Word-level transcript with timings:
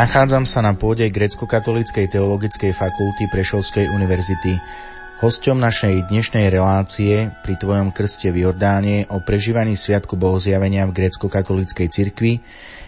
Nachádzam 0.00 0.48
sa 0.48 0.64
na 0.64 0.72
pôde 0.72 1.04
Grecko-katolíckej 1.12 2.08
teologickej 2.08 2.72
fakulty 2.72 3.28
Prešovskej 3.28 3.92
univerzity. 3.92 4.56
Hosťom 5.20 5.60
našej 5.60 6.08
dnešnej 6.08 6.48
relácie 6.48 7.28
pri 7.44 7.60
Tvojom 7.60 7.92
krste 7.92 8.32
v 8.32 8.48
Jordáne 8.48 9.04
o 9.12 9.20
prežívaní 9.20 9.76
Sviatku 9.76 10.16
Bohozjavenia 10.16 10.88
v 10.88 10.96
grecko-katolíckej 10.96 11.92
cirkvi 11.92 12.40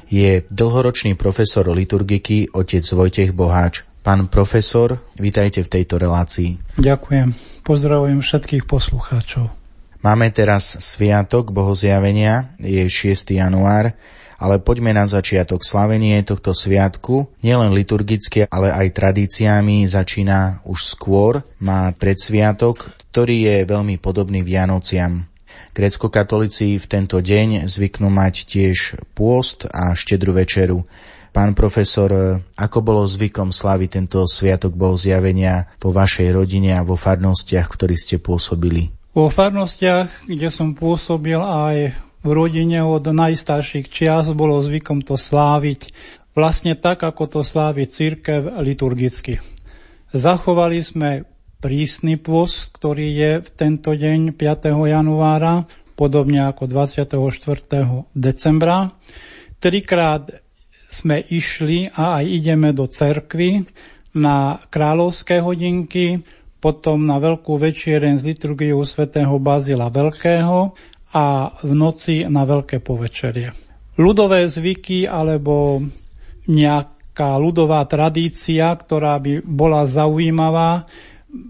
je 0.09 0.41
dlhoročný 0.49 1.13
profesor 1.13 1.69
liturgiky 1.69 2.49
otec 2.49 2.81
Vojtech 2.81 3.37
Boháč. 3.37 3.85
Pán 4.01 4.33
profesor, 4.33 4.97
vitajte 5.21 5.61
v 5.61 5.69
tejto 5.69 6.01
relácii. 6.01 6.81
Ďakujem. 6.81 7.61
Pozdravujem 7.61 8.25
všetkých 8.25 8.65
poslucháčov. 8.65 9.53
Máme 10.01 10.33
teraz 10.33 10.81
Sviatok 10.81 11.53
Bohozjavenia, 11.53 12.57
je 12.57 12.89
6. 12.89 13.37
január, 13.37 13.93
ale 14.43 14.59
poďme 14.59 14.91
na 14.91 15.07
začiatok. 15.07 15.63
Slavenie 15.63 16.19
tohto 16.27 16.51
sviatku, 16.51 17.31
nielen 17.47 17.71
liturgicky, 17.71 18.51
ale 18.51 18.75
aj 18.75 18.99
tradíciami, 18.99 19.87
začína 19.87 20.67
už 20.67 20.99
skôr. 20.99 21.47
Má 21.63 21.95
predsviatok, 21.95 22.91
ktorý 23.15 23.47
je 23.47 23.57
veľmi 23.71 24.03
podobný 24.03 24.43
Vianociam. 24.43 25.31
Grecko-katolíci 25.71 26.77
v 26.77 26.87
tento 26.91 27.23
deň 27.23 27.71
zvyknú 27.71 28.11
mať 28.11 28.51
tiež 28.51 28.99
pôst 29.15 29.71
a 29.71 29.95
štedru 29.95 30.35
večeru. 30.35 30.83
Pán 31.33 31.57
profesor, 31.57 32.45
ako 32.61 32.79
bolo 32.85 33.09
zvykom 33.09 33.57
slaviť 33.57 33.89
tento 33.89 34.21
sviatok 34.29 34.77
bol 34.77 35.01
zjavenia 35.01 35.65
po 35.81 35.89
vašej 35.89 36.29
rodine 36.29 36.77
a 36.77 36.85
vo 36.85 36.93
farnostiach, 36.93 37.73
ktorí 37.73 37.97
ste 37.97 38.21
pôsobili? 38.21 38.93
Vo 39.17 39.33
farnostiach, 39.33 40.29
kde 40.29 40.53
som 40.53 40.77
pôsobil 40.77 41.41
aj 41.41 41.97
v 42.23 42.31
rodine 42.31 42.87
od 42.87 43.03
najstarších 43.03 43.91
čias 43.91 44.31
bolo 44.31 44.63
zvykom 44.63 45.03
to 45.03 45.19
sláviť 45.19 45.91
vlastne 46.33 46.79
tak, 46.79 47.03
ako 47.03 47.29
to 47.29 47.41
slávi 47.43 47.91
církev 47.91 48.63
liturgicky. 48.63 49.43
Zachovali 50.15 50.81
sme 50.81 51.27
prísny 51.63 52.19
pôst, 52.19 52.75
ktorý 52.79 53.07
je 53.11 53.33
v 53.43 53.51
tento 53.55 53.95
deň 53.95 54.35
5. 54.35 54.75
januára, 54.87 55.67
podobne 55.95 56.47
ako 56.51 56.67
24. 56.67 57.17
decembra. 58.15 58.91
Trikrát 59.63 60.43
sme 60.93 61.23
išli 61.23 61.89
a 61.89 62.21
aj 62.21 62.25
ideme 62.29 62.75
do 62.75 62.85
cerkvy 62.91 63.65
na 64.13 64.61
kráľovské 64.69 65.41
hodinky, 65.41 66.21
potom 66.63 67.03
na 67.03 67.19
veľkú 67.19 67.59
večiereň 67.59 68.21
z 68.21 68.35
liturgiou 68.35 68.85
svätého 68.87 69.35
Bazila 69.43 69.91
Veľkého 69.91 70.77
a 71.13 71.53
v 71.61 71.73
noci 71.77 72.25
na 72.25 72.49
veľké 72.49 72.81
povečerie. 72.81 73.53
Ľudové 74.01 74.49
zvyky 74.49 75.05
alebo 75.05 75.85
nejaká 76.49 77.37
ľudová 77.37 77.85
tradícia, 77.85 78.73
ktorá 78.73 79.21
by 79.21 79.45
bola 79.45 79.85
zaujímavá, 79.85 80.89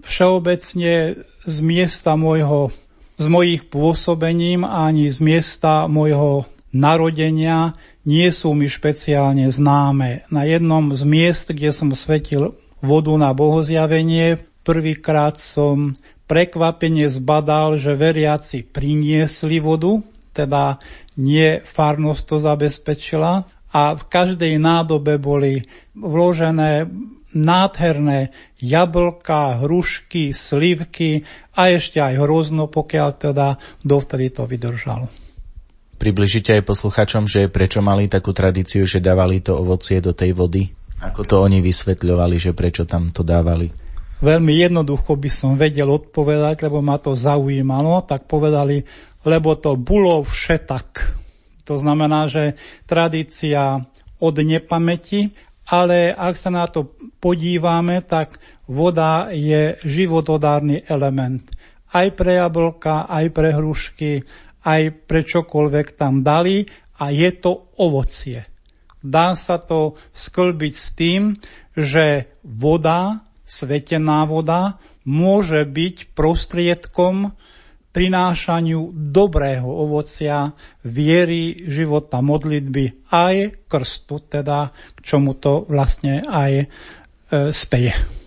všeobecne 0.03 1.23
z 1.43 1.57
miesta 1.63 2.15
môjho, 2.19 2.71
z 3.19 3.25
mojich 3.27 3.67
pôsobením 3.71 4.67
ani 4.67 5.07
z 5.07 5.19
miesta 5.23 5.87
môjho 5.87 6.47
narodenia 6.75 7.77
nie 8.03 8.27
sú 8.35 8.51
mi 8.51 8.67
špeciálne 8.67 9.47
známe. 9.47 10.27
Na 10.27 10.43
jednom 10.43 10.91
z 10.91 11.03
miest, 11.07 11.47
kde 11.51 11.71
som 11.71 11.95
svetil 11.95 12.59
vodu 12.83 13.15
na 13.15 13.31
bohozjavenie, 13.31 14.43
prvýkrát 14.67 15.39
som 15.39 15.95
prekvapenie 16.33 17.13
zbadal, 17.13 17.77
že 17.77 17.93
veriaci 17.93 18.65
priniesli 18.65 19.61
vodu, 19.61 20.01
teda 20.33 20.81
nie 21.21 21.61
farnosť 21.61 22.23
to 22.25 22.35
zabezpečila 22.41 23.45
a 23.69 23.81
v 23.93 24.03
každej 24.09 24.57
nádobe 24.57 25.21
boli 25.21 25.61
vložené 25.93 26.89
nádherné 27.37 28.33
jablka, 28.57 29.61
hrušky, 29.61 30.33
slivky 30.33 31.21
a 31.53 31.69
ešte 31.69 32.01
aj 32.01 32.17
hrozno, 32.17 32.65
pokiaľ 32.65 33.09
teda 33.13 33.61
dovtedy 33.85 34.33
to 34.33 34.49
vydržalo. 34.49 35.05
Približite 36.01 36.49
aj 36.57 36.65
posluchačom, 36.65 37.29
že 37.29 37.45
prečo 37.45 37.85
mali 37.85 38.09
takú 38.09 38.33
tradíciu, 38.33 38.89
že 38.89 39.05
dávali 39.05 39.37
to 39.45 39.53
ovocie 39.53 40.01
do 40.01 40.17
tej 40.17 40.33
vody? 40.33 40.73
Ako 40.97 41.29
to 41.29 41.45
oni 41.45 41.61
vysvetľovali, 41.61 42.41
že 42.41 42.57
prečo 42.57 42.89
tam 42.89 43.13
to 43.13 43.21
dávali? 43.21 43.82
Veľmi 44.23 44.55
jednoducho 44.55 45.19
by 45.19 45.29
som 45.29 45.59
vedel 45.59 45.91
odpovedať, 45.91 46.63
lebo 46.63 46.79
ma 46.79 46.95
to 46.95 47.11
zaujímalo, 47.19 48.07
tak 48.07 48.23
povedali, 48.23 48.87
lebo 49.27 49.59
to 49.59 49.75
bolo 49.75 50.23
všetak. 50.23 51.19
To 51.67 51.75
znamená, 51.75 52.31
že 52.31 52.55
tradícia 52.87 53.83
od 54.23 54.35
nepamäti, 54.39 55.35
ale 55.67 56.11
ak 56.11 56.35
sa 56.39 56.51
na 56.51 56.67
to 56.67 56.95
podívame, 57.19 58.03
tak 58.03 58.39
voda 58.67 59.31
je 59.31 59.79
životodárny 59.83 60.87
element. 60.87 61.43
Aj 61.91 62.07
pre 62.11 62.39
jablka, 62.39 63.07
aj 63.07 63.25
pre 63.31 63.51
hrušky, 63.51 64.23
aj 64.63 64.81
pre 65.07 65.21
čokoľvek 65.27 65.99
tam 65.99 66.23
dali 66.23 66.63
a 66.99 67.11
je 67.11 67.29
to 67.35 67.75
ovocie. 67.79 68.47
Dá 69.03 69.35
sa 69.35 69.59
to 69.59 69.99
sklbiť 70.15 70.73
s 70.73 70.87
tým, 70.95 71.35
že 71.75 72.31
voda 72.47 73.27
svetená 73.43 74.23
voda 74.25 74.79
môže 75.03 75.67
byť 75.67 76.15
prostriedkom 76.15 77.35
prinášaniu 77.93 78.89
dobrého 79.13 79.69
ovocia, 79.69 80.49
viery, 80.81 81.69
života, 81.69 82.25
modlitby 82.25 83.13
aj 83.13 83.69
krstu, 83.69 84.25
teda 84.25 84.73
k 84.97 84.99
čomu 85.05 85.37
to 85.37 85.69
vlastne 85.69 86.25
aj 86.25 86.51
e, 86.57 86.65
speje. 87.53 88.22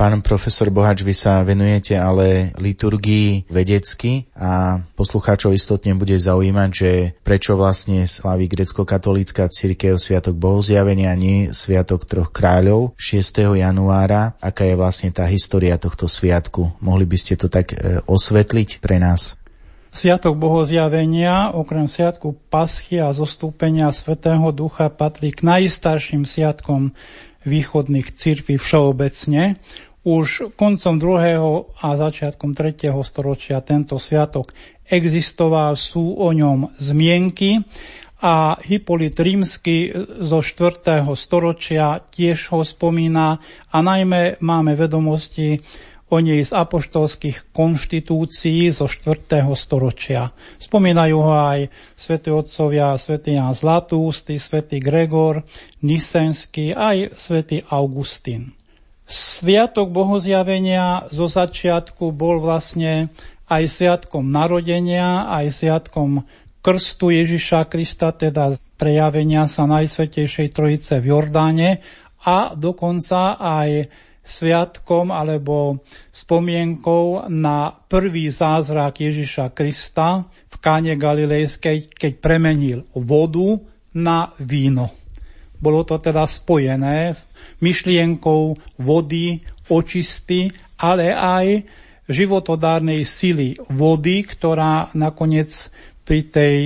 Pán 0.00 0.16
profesor 0.24 0.72
Bohač, 0.72 1.04
vy 1.04 1.12
sa 1.12 1.44
venujete 1.44 1.92
ale 1.92 2.56
liturgii 2.56 3.52
vedecky 3.52 4.32
a 4.32 4.80
poslucháčov 4.96 5.52
istotne 5.52 5.92
bude 5.92 6.16
zaujímať, 6.16 6.70
že 6.72 6.90
prečo 7.20 7.52
vlastne 7.52 8.08
slaví 8.08 8.48
grecko-katolícka 8.48 9.44
církev 9.52 10.00
Sviatok 10.00 10.40
Bohozjavenia, 10.40 11.12
nie 11.20 11.52
Sviatok 11.52 12.08
troch 12.08 12.32
kráľov 12.32 12.96
6. 12.96 13.60
januára. 13.60 14.40
Aká 14.40 14.64
je 14.64 14.80
vlastne 14.80 15.12
tá 15.12 15.28
história 15.28 15.76
tohto 15.76 16.08
sviatku? 16.08 16.80
Mohli 16.80 17.04
by 17.04 17.16
ste 17.20 17.36
to 17.36 17.52
tak 17.52 17.76
e, 17.76 18.00
osvetliť 18.08 18.80
pre 18.80 18.96
nás? 18.96 19.36
Sviatok 19.92 20.32
Bohozjavenia, 20.40 21.52
okrem 21.52 21.84
Sviatku 21.84 22.40
Paschy 22.48 23.04
a 23.04 23.12
zostúpenia 23.12 23.92
Svetého 23.92 24.48
Ducha, 24.48 24.88
patrí 24.88 25.28
k 25.28 25.44
najstarším 25.44 26.24
sviatkom 26.24 26.96
východných 27.44 28.12
cirkví 28.12 28.60
všeobecne. 28.60 29.56
Už 30.00 30.56
koncom 30.56 30.96
2. 30.96 31.84
a 31.84 31.88
začiatkom 31.92 32.56
3. 32.56 32.88
storočia 33.04 33.60
tento 33.60 34.00
sviatok 34.00 34.56
existoval, 34.88 35.76
sú 35.76 36.16
o 36.16 36.32
ňom 36.32 36.72
zmienky 36.80 37.60
a 38.24 38.56
Hippolyt 38.64 39.20
Rímsky 39.20 39.92
zo 40.24 40.40
4. 40.40 41.04
storočia 41.12 42.00
tiež 42.00 42.48
ho 42.48 42.64
spomína 42.64 43.44
a 43.68 43.78
najmä 43.84 44.40
máme 44.40 44.72
vedomosti 44.72 45.60
o 46.08 46.16
nej 46.16 46.48
z 46.48 46.56
apoštolských 46.56 47.52
konštitúcií 47.52 48.72
zo 48.72 48.88
4. 48.88 49.44
storočia. 49.52 50.32
Spomínajú 50.56 51.16
ho 51.20 51.34
aj 51.36 51.68
svätí 51.92 52.32
otcovia, 52.32 52.96
svätý 52.96 53.36
Jan 53.36 53.52
Zlatústy, 53.52 54.40
svätý 54.40 54.80
Gregor, 54.80 55.44
Nisenský, 55.84 56.72
aj 56.72 57.12
svätý 57.20 57.60
Augustín. 57.68 58.59
Sviatok 59.10 59.90
bohozjavenia 59.90 61.10
zo 61.10 61.26
začiatku 61.26 62.14
bol 62.14 62.38
vlastne 62.38 63.10
aj 63.50 63.66
sviatkom 63.66 64.22
narodenia, 64.30 65.26
aj 65.26 65.50
sviatkom 65.50 66.22
krstu 66.62 67.10
Ježiša 67.10 67.66
Krista, 67.66 68.14
teda 68.14 68.54
prejavenia 68.78 69.50
sa 69.50 69.66
Najsvetejšej 69.66 70.54
Trojice 70.54 71.02
v 71.02 71.10
Jordáne 71.10 71.82
a 72.22 72.54
dokonca 72.54 73.34
aj 73.34 73.90
sviatkom 74.22 75.10
alebo 75.10 75.82
spomienkou 76.14 77.26
na 77.34 77.74
prvý 77.74 78.30
zázrak 78.30 79.02
Ježiša 79.02 79.50
Krista 79.50 80.22
v 80.22 80.56
káne 80.62 80.94
Galilejskej, 80.94 81.90
keď 81.90 82.12
premenil 82.22 82.86
vodu 82.94 83.58
na 83.90 84.30
víno. 84.38 84.99
Bolo 85.60 85.84
to 85.84 86.00
teda 86.00 86.24
spojené 86.24 87.12
s 87.12 87.28
myšlienkou 87.60 88.56
vody, 88.80 89.44
očisty, 89.68 90.50
ale 90.80 91.12
aj 91.12 91.62
životodárnej 92.10 93.06
sily 93.06 93.60
vody, 93.70 94.26
ktorá 94.26 94.90
nakoniec 94.96 95.70
pri 96.02 96.26
tej 96.26 96.56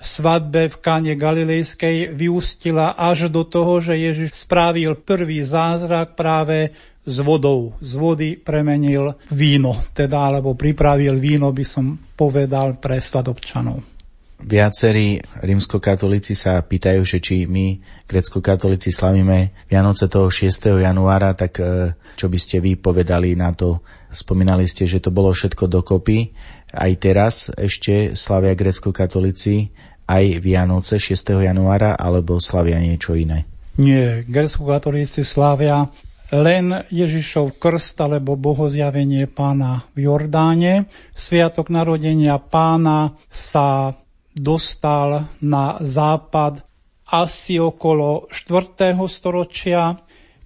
svadbe 0.00 0.72
v 0.72 0.76
káne 0.80 1.12
Galilejskej 1.12 2.16
vyústila 2.16 2.96
až 2.96 3.28
do 3.28 3.44
toho, 3.44 3.84
že 3.84 4.00
Ježiš 4.00 4.48
spravil 4.48 4.96
prvý 4.96 5.44
zázrak 5.44 6.16
práve 6.16 6.72
s 7.04 7.16
vodou. 7.20 7.76
Z 7.84 8.00
vody 8.00 8.40
premenil 8.40 9.12
víno, 9.28 9.76
teda 9.92 10.32
alebo 10.32 10.56
pripravil 10.56 11.20
víno, 11.20 11.52
by 11.52 11.64
som 11.68 12.00
povedal, 12.16 12.80
pre 12.80 12.96
sladobčanov. 12.96 13.99
Viacerí 14.40 15.20
rímskokatolíci 15.44 16.32
sa 16.32 16.64
pýtajú, 16.64 17.04
že 17.04 17.20
či 17.20 17.44
my, 17.44 17.76
grecko-katolíci, 18.08 18.88
slavíme 18.88 19.68
Vianoce 19.68 20.08
toho 20.08 20.32
6. 20.32 20.80
januára, 20.80 21.36
tak 21.36 21.60
e, 21.60 21.92
čo 22.16 22.32
by 22.32 22.38
ste 22.40 22.56
vy 22.64 22.80
povedali 22.80 23.36
na 23.36 23.52
to? 23.52 23.84
Spomínali 24.08 24.64
ste, 24.64 24.88
že 24.88 25.04
to 25.04 25.12
bolo 25.12 25.30
všetko 25.36 25.68
dokopy. 25.68 26.32
Aj 26.72 26.92
teraz 26.96 27.52
ešte 27.52 28.16
slavia 28.16 28.56
grecko-katolíci 28.56 29.70
aj 30.08 30.42
Vianoce 30.42 30.96
6. 30.96 31.44
januára, 31.44 31.94
alebo 31.94 32.40
slavia 32.40 32.80
niečo 32.80 33.12
iné? 33.12 33.44
Nie, 33.76 34.24
grecko-katolíci 34.24 35.20
slavia 35.22 35.86
len 36.30 36.86
Ježišov 36.90 37.58
krst 37.58 37.98
alebo 38.02 38.38
bohozjavenie 38.38 39.26
pána 39.26 39.82
v 39.94 40.06
Jordáne. 40.06 40.86
Sviatok 41.14 41.74
narodenia 41.74 42.38
pána 42.38 43.18
sa 43.26 43.94
dostal 44.34 45.26
na 45.42 45.76
západ 45.80 46.62
asi 47.10 47.58
okolo 47.58 48.30
4. 48.30 48.94
storočia, 49.10 49.98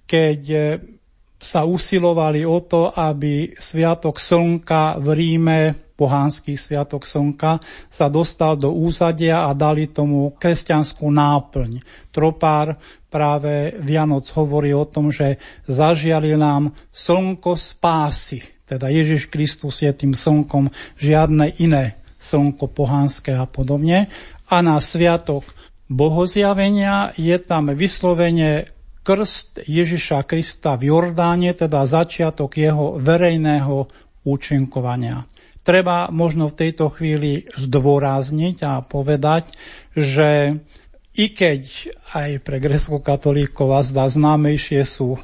keď 0.05 0.41
sa 1.45 1.61
usilovali 1.61 2.41
o 2.41 2.57
to, 2.65 2.89
aby 2.89 3.53
Sviatok 3.53 4.17
Slnka 4.17 4.97
v 4.97 5.07
Ríme, 5.13 5.59
pohánsky 5.93 6.57
Sviatok 6.57 7.05
Slnka, 7.05 7.61
sa 7.87 8.09
dostal 8.09 8.57
do 8.57 8.73
úzadia 8.73 9.45
a 9.45 9.53
dali 9.53 9.93
tomu 9.93 10.33
kresťanskú 10.35 11.05
náplň. 11.05 11.85
Tropár 12.09 12.81
práve 13.13 13.77
Vianoc 13.79 14.25
hovorí 14.33 14.73
o 14.73 14.89
tom, 14.89 15.13
že 15.13 15.37
zažiali 15.69 16.33
nám 16.35 16.73
slnko 16.89 17.55
spásy, 17.55 18.41
teda 18.65 18.89
Ježiš 18.89 19.29
Kristus 19.29 19.85
je 19.85 19.93
tým 19.93 20.17
slnkom, 20.17 20.73
žiadne 20.97 21.61
iné 21.61 22.04
slnko 22.25 22.65
pohánske 22.73 23.37
a 23.37 23.45
podobne. 23.45 24.09
A 24.49 24.65
na 24.65 24.81
sviatok 24.81 25.45
bohozjavenia 25.85 27.13
je 27.13 27.37
tam 27.37 27.69
vyslovene 27.69 28.73
krst 29.05 29.69
Ježiša 29.69 30.25
Krista 30.25 30.73
v 30.73 30.89
Jordáne, 30.89 31.53
teda 31.53 31.85
začiatok 31.85 32.57
jeho 32.57 32.97
verejného 32.97 33.85
účinkovania. 34.25 35.29
Treba 35.61 36.09
možno 36.09 36.49
v 36.49 36.57
tejto 36.65 36.89
chvíli 36.93 37.45
zdôrazniť 37.53 38.57
a 38.65 38.81
povedať, 38.81 39.53
že 39.93 40.61
i 41.15 41.25
keď 41.31 41.61
aj 42.17 42.29
pre 42.41 42.57
grecko-katolíkov 42.57 43.69
a 43.73 43.81
zdá 43.85 44.05
známejšie 44.09 44.81
sú 44.85 45.17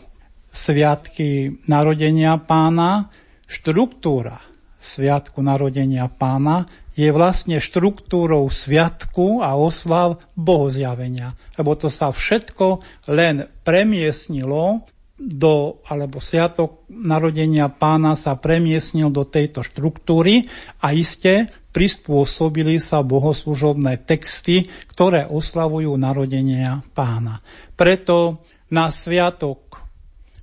sviatky 0.54 1.62
narodenia 1.66 2.38
pána, 2.42 3.10
štruktúra 3.46 4.42
sviatku 4.82 5.46
narodenia 5.46 6.10
pána 6.10 6.66
je 6.96 7.10
vlastne 7.10 7.64
štruktúrou 7.64 8.52
sviatku 8.52 9.40
a 9.40 9.56
oslav 9.56 10.20
bohozjavenia. 10.36 11.40
Lebo 11.56 11.76
to 11.80 11.88
sa 11.88 12.12
všetko 12.12 12.84
len 13.08 13.48
premiesnilo 13.64 14.84
do, 15.22 15.86
alebo 15.86 16.18
sviatok 16.18 16.90
narodenia 16.90 17.70
pána 17.70 18.18
sa 18.18 18.34
premiesnil 18.34 19.14
do 19.14 19.22
tejto 19.22 19.62
štruktúry 19.62 20.50
a 20.82 20.98
iste 20.98 21.54
prispôsobili 21.72 22.82
sa 22.82 23.06
bohoslužobné 23.06 24.02
texty, 24.02 24.68
ktoré 24.90 25.30
oslavujú 25.30 25.94
narodenia 25.96 26.82
pána. 26.98 27.46
Preto 27.78 28.42
na 28.74 28.90
sviatok 28.90 29.80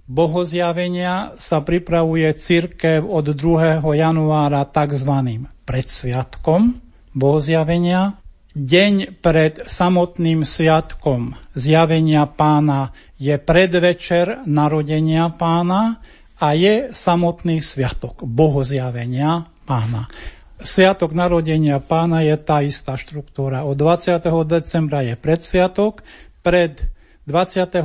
bohozjavenia 0.08 1.36
sa 1.36 1.60
pripravuje 1.60 2.30
církev 2.32 3.04
od 3.04 3.34
2. 3.34 3.82
januára 3.82 4.62
tzv 4.64 5.12
pred 5.68 5.84
sviatkom 5.84 6.80
bohozjavenia, 7.12 8.16
deň 8.56 9.20
pred 9.20 9.68
samotným 9.68 10.48
sviatkom 10.48 11.36
zjavenia 11.52 12.24
pána 12.24 12.96
je 13.20 13.36
predvečer 13.36 14.48
narodenia 14.48 15.28
pána 15.28 16.00
a 16.40 16.56
je 16.56 16.88
samotný 16.96 17.60
sviatok 17.60 18.24
bohozjavenia 18.24 19.44
pána. 19.68 20.08
Sviatok 20.56 21.12
narodenia 21.12 21.84
pána 21.84 22.24
je 22.24 22.34
tá 22.40 22.64
istá 22.64 22.96
štruktúra. 22.96 23.68
Od 23.68 23.76
20. 23.76 24.24
decembra 24.48 25.04
je 25.04 25.14
predsviatok, 25.20 26.00
pred 26.40 26.80
24. 27.28 27.84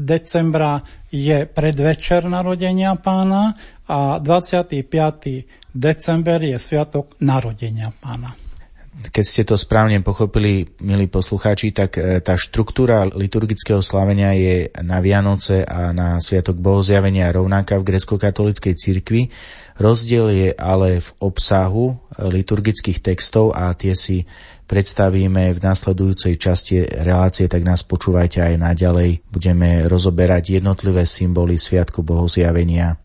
decembra 0.00 0.80
je 1.12 1.44
predvečer 1.44 2.24
narodenia 2.24 2.96
pána 2.96 3.52
a 3.84 4.16
25 4.16 5.76
december 5.76 6.40
je 6.40 6.56
sviatok 6.56 7.20
narodenia 7.20 7.92
pána. 8.00 8.43
Keď 9.12 9.24
ste 9.24 9.42
to 9.44 9.60
správne 9.60 10.00
pochopili, 10.00 10.64
milí 10.80 11.10
poslucháči, 11.12 11.76
tak 11.76 12.00
e, 12.00 12.24
tá 12.24 12.40
štruktúra 12.40 13.04
liturgického 13.04 13.84
slávenia 13.84 14.32
je 14.32 14.72
na 14.80 15.04
Vianoce 15.04 15.60
a 15.66 15.92
na 15.92 16.16
Sviatok 16.22 16.56
Bohozjavenia 16.56 17.28
rovnaká 17.28 17.76
v 17.76 17.92
grecko-katolíckej 17.92 18.74
cirkvi. 18.78 19.28
Rozdiel 19.76 20.26
je 20.32 20.48
ale 20.56 21.04
v 21.04 21.08
obsahu 21.20 21.92
e, 21.92 21.94
liturgických 22.32 23.04
textov 23.04 23.52
a 23.52 23.68
tie 23.76 23.92
si 23.92 24.24
predstavíme 24.64 25.52
v 25.52 25.58
nasledujúcej 25.60 26.40
časti 26.40 26.88
relácie, 26.88 27.44
tak 27.52 27.60
nás 27.60 27.84
počúvajte 27.84 28.40
aj 28.40 28.54
naďalej. 28.56 29.20
Budeme 29.28 29.84
rozoberať 29.84 30.56
jednotlivé 30.56 31.04
symboly 31.04 31.60
Sviatku 31.60 32.00
Bohozjavenia. 32.00 33.03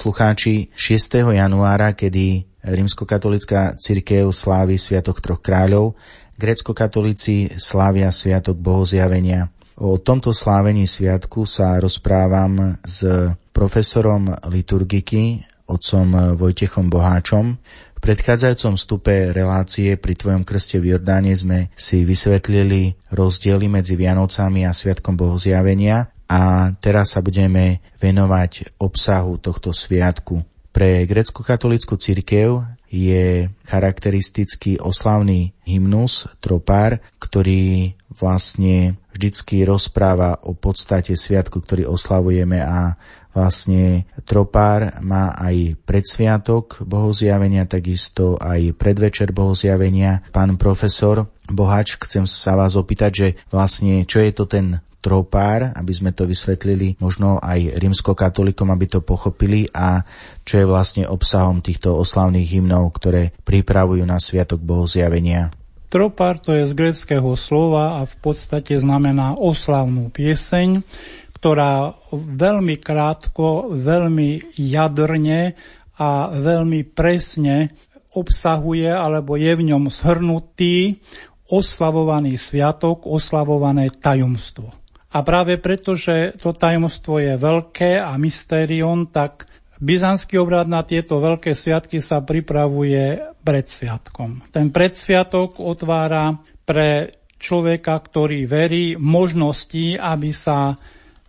Poslucháči, 0.00 0.72
6. 0.72 1.28
januára, 1.36 1.92
kedy 1.92 2.48
rímskokatolická 2.64 3.76
cirkev 3.76 4.32
slávi 4.32 4.80
Sviatok 4.80 5.20
troch 5.20 5.44
kráľov, 5.44 5.92
grecko-katolíci 6.40 7.60
slávia 7.60 8.08
Sviatok 8.08 8.56
bohozjavenia. 8.56 9.52
O 9.76 10.00
tomto 10.00 10.32
slávení 10.32 10.88
sviatku 10.88 11.44
sa 11.44 11.76
rozprávam 11.76 12.80
s 12.80 13.04
profesorom 13.52 14.32
liturgiky, 14.48 15.44
otcom 15.68 16.32
Vojtechom 16.32 16.88
Boháčom. 16.88 17.60
V 17.92 17.98
predchádzajúcom 18.00 18.80
stupe 18.80 19.36
relácie 19.36 20.00
pri 20.00 20.16
Tvojom 20.16 20.48
krste 20.48 20.80
v 20.80 20.96
Jordáne 20.96 21.36
sme 21.36 21.68
si 21.76 22.08
vysvetlili 22.08 22.96
rozdiely 23.12 23.68
medzi 23.68 24.00
Vianocami 24.00 24.64
a 24.64 24.72
Sviatkom 24.72 25.12
Bohozjavenia 25.12 26.08
a 26.30 26.70
teraz 26.78 27.18
sa 27.18 27.20
budeme 27.26 27.82
venovať 27.98 28.78
obsahu 28.78 29.42
tohto 29.42 29.74
sviatku. 29.74 30.46
Pre 30.70 30.90
grecko-katolickú 31.10 31.98
cirkev 31.98 32.62
je 32.86 33.50
charakteristický 33.66 34.78
oslavný 34.78 35.50
hymnus, 35.66 36.30
tropár, 36.38 37.02
ktorý 37.18 37.98
vlastne 38.14 38.94
vždycky 39.10 39.66
rozpráva 39.66 40.38
o 40.46 40.54
podstate 40.54 41.18
sviatku, 41.18 41.62
ktorý 41.62 41.90
oslavujeme 41.90 42.62
a 42.62 42.94
vlastne 43.34 44.06
tropár 44.26 45.02
má 45.02 45.34
aj 45.34 45.78
predsviatok 45.82 46.82
bohozjavenia, 46.82 47.66
takisto 47.66 48.38
aj 48.38 48.74
predvečer 48.74 49.30
bohozjavenia. 49.34 50.26
Pán 50.34 50.58
profesor 50.58 51.30
Bohač, 51.50 51.98
chcem 51.98 52.26
sa 52.26 52.54
vás 52.54 52.74
opýtať, 52.74 53.10
že 53.14 53.28
vlastne 53.50 54.02
čo 54.06 54.22
je 54.22 54.30
to 54.34 54.46
ten 54.46 54.82
tropár, 55.00 55.72
aby 55.74 55.92
sme 55.92 56.12
to 56.12 56.28
vysvetlili 56.28 57.00
možno 57.00 57.40
aj 57.40 57.80
rímskokatolikom, 57.80 58.68
aby 58.68 58.86
to 58.86 59.00
pochopili 59.00 59.66
a 59.72 60.04
čo 60.44 60.60
je 60.60 60.66
vlastne 60.68 61.04
obsahom 61.08 61.64
týchto 61.64 61.96
oslavných 61.96 62.46
hymnov, 62.46 62.92
ktoré 62.94 63.32
pripravujú 63.42 64.04
na 64.04 64.20
Sviatok 64.20 64.60
Bohozjavenia. 64.60 65.50
Tropár 65.90 66.38
to 66.38 66.54
je 66.54 66.70
z 66.70 66.72
greckého 66.78 67.34
slova 67.34 67.98
a 67.98 68.06
v 68.06 68.16
podstate 68.22 68.78
znamená 68.78 69.34
oslavnú 69.34 70.06
pieseň, 70.14 70.86
ktorá 71.34 71.98
veľmi 72.14 72.78
krátko, 72.78 73.74
veľmi 73.74 74.54
jadrne 74.54 75.58
a 75.98 76.30
veľmi 76.30 76.86
presne 76.94 77.74
obsahuje 78.14 78.86
alebo 78.86 79.34
je 79.34 79.50
v 79.50 79.62
ňom 79.74 79.90
shrnutý 79.90 81.02
oslavovaný 81.50 82.38
sviatok, 82.38 83.10
oslavované 83.10 83.90
tajomstvo. 83.90 84.79
A 85.10 85.26
práve 85.26 85.58
preto, 85.58 85.98
že 85.98 86.38
to 86.38 86.54
tajomstvo 86.54 87.18
je 87.18 87.34
veľké 87.34 87.98
a 87.98 88.14
mystérion, 88.14 89.10
tak 89.10 89.50
Byzantský 89.80 90.36
obrad 90.36 90.68
na 90.68 90.84
tieto 90.84 91.24
veľké 91.24 91.56
sviatky 91.56 92.04
sa 92.04 92.20
pripravuje 92.20 93.32
pred 93.40 93.64
sviatkom. 93.64 94.44
Ten 94.52 94.68
predsviatok 94.68 95.56
otvára 95.56 96.36
pre 96.68 97.16
človeka, 97.40 97.96
ktorý 97.96 98.44
verí, 98.44 99.00
možnosti, 99.00 99.96
aby 99.96 100.36
sa 100.36 100.76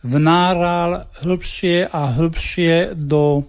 vnáral 0.03 1.07
hĺbšie 1.23 1.88
a 1.88 2.11
hĺbšie 2.11 3.00
do 3.00 3.47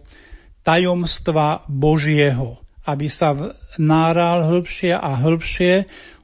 tajomstva 0.62 1.66
Božieho. 1.66 2.62
Aby 2.86 3.10
sa 3.10 3.34
vnáral 3.74 4.46
hĺbšie 4.46 4.94
a 4.94 5.18
hĺbšie 5.18 5.74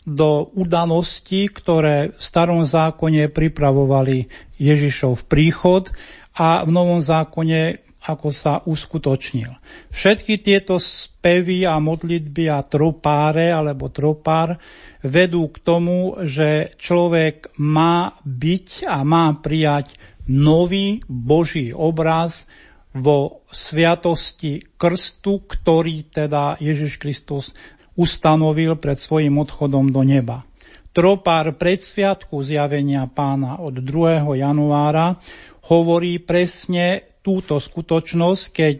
do 0.08 0.48
udalostí, 0.56 1.52
ktoré 1.52 2.16
v 2.16 2.20
starom 2.20 2.64
zákone 2.64 3.28
pripravovali 3.28 4.32
Ježišov 4.56 5.28
príchod 5.28 5.92
a 6.32 6.64
v 6.64 6.70
novom 6.72 7.04
zákone 7.04 7.84
ako 8.08 8.32
sa 8.32 8.64
uskutočnil. 8.64 9.52
Všetky 9.92 10.40
tieto 10.40 10.80
spevy 10.80 11.68
a 11.68 11.76
modlitby 11.76 12.48
a 12.48 12.64
tropáre 12.64 13.52
alebo 13.52 13.92
tropár 13.92 14.56
vedú 15.04 15.52
k 15.52 15.60
tomu, 15.60 16.16
že 16.24 16.72
človek 16.80 17.52
má 17.60 18.16
byť 18.24 18.88
a 18.88 19.04
má 19.04 19.36
prijať 19.36 19.92
nový 20.24 21.04
Boží 21.04 21.68
obraz 21.76 22.48
vo 22.96 23.44
sviatosti 23.52 24.64
krstu, 24.80 25.44
ktorý 25.44 26.08
teda 26.08 26.56
Ježiš 26.56 26.96
Kristus 26.96 27.52
ustanovil 27.98 28.78
pred 28.78 29.02
svojim 29.02 29.34
odchodom 29.42 29.90
do 29.90 30.06
neba. 30.06 30.46
Tropár 30.94 31.58
predsviatku 31.58 32.40
zjavenia 32.46 33.10
pána 33.10 33.58
od 33.58 33.82
2. 33.82 34.38
januára 34.38 35.18
hovorí 35.66 36.22
presne 36.22 37.18
túto 37.20 37.58
skutočnosť, 37.60 38.44
keď 38.54 38.76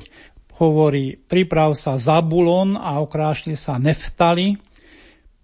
hovorí, 0.59 1.15
priprav 1.19 1.77
sa 1.77 2.01
Zabulon 2.01 2.75
a 2.75 2.99
okrášli 2.99 3.55
sa 3.55 3.79
Neftali, 3.79 4.59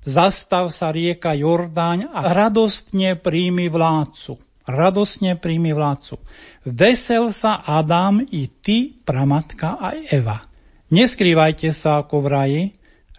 zastav 0.02 0.72
sa 0.74 0.90
rieka 0.90 1.36
Jordáň 1.36 2.10
a 2.10 2.32
radostne 2.32 3.14
príjmi 3.18 3.70
vládcu. 3.70 4.40
Radostne 4.64 5.36
príjmi 5.36 5.76
vládcu. 5.76 6.16
Vesel 6.64 7.28
sa 7.36 7.60
Adam 7.60 8.24
i 8.24 8.48
ty, 8.48 8.96
pramatka 9.04 9.76
aj 9.76 9.96
Eva. 10.08 10.40
Neskrývajte 10.88 11.68
sa 11.76 12.00
ako 12.00 12.24
v 12.24 12.26
raji, 12.32 12.62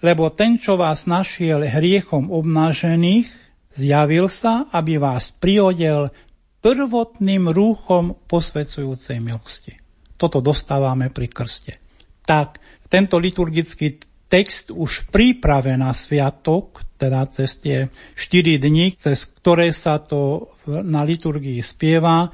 lebo 0.05 0.29
ten, 0.29 0.61
čo 0.61 0.77
vás 0.77 1.09
našiel 1.09 1.65
hriechom 1.65 2.29
obnážených, 2.29 3.25
zjavil 3.73 4.29
sa, 4.29 4.69
aby 4.69 5.01
vás 5.01 5.33
priodel 5.33 6.13
prvotným 6.61 7.49
rúchom 7.49 8.13
posvedzujúcej 8.29 9.17
milosti. 9.17 9.73
Toto 10.13 10.45
dostávame 10.45 11.09
pri 11.09 11.27
krste. 11.29 11.73
Tak 12.21 12.61
tento 12.85 13.17
liturgický 13.17 13.97
text 14.29 14.69
už 14.69 15.09
príprave 15.09 15.73
na 15.77 15.93
sviatok, 15.93 16.85
teda 16.97 17.25
cez 17.29 17.61
tie 17.61 17.89
4 18.13 18.61
dni, 18.61 18.95
cez 18.97 19.25
ktoré 19.41 19.69
sa 19.73 20.01
to 20.01 20.53
na 20.65 21.05
liturgii 21.05 21.61
spieva, 21.61 22.31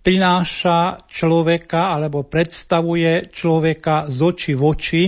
prináša 0.00 1.04
človeka 1.04 1.92
alebo 1.92 2.24
predstavuje 2.24 3.28
človeka 3.28 4.08
z 4.08 4.18
oči 4.24 4.52
v 4.56 4.62
oči 4.62 5.04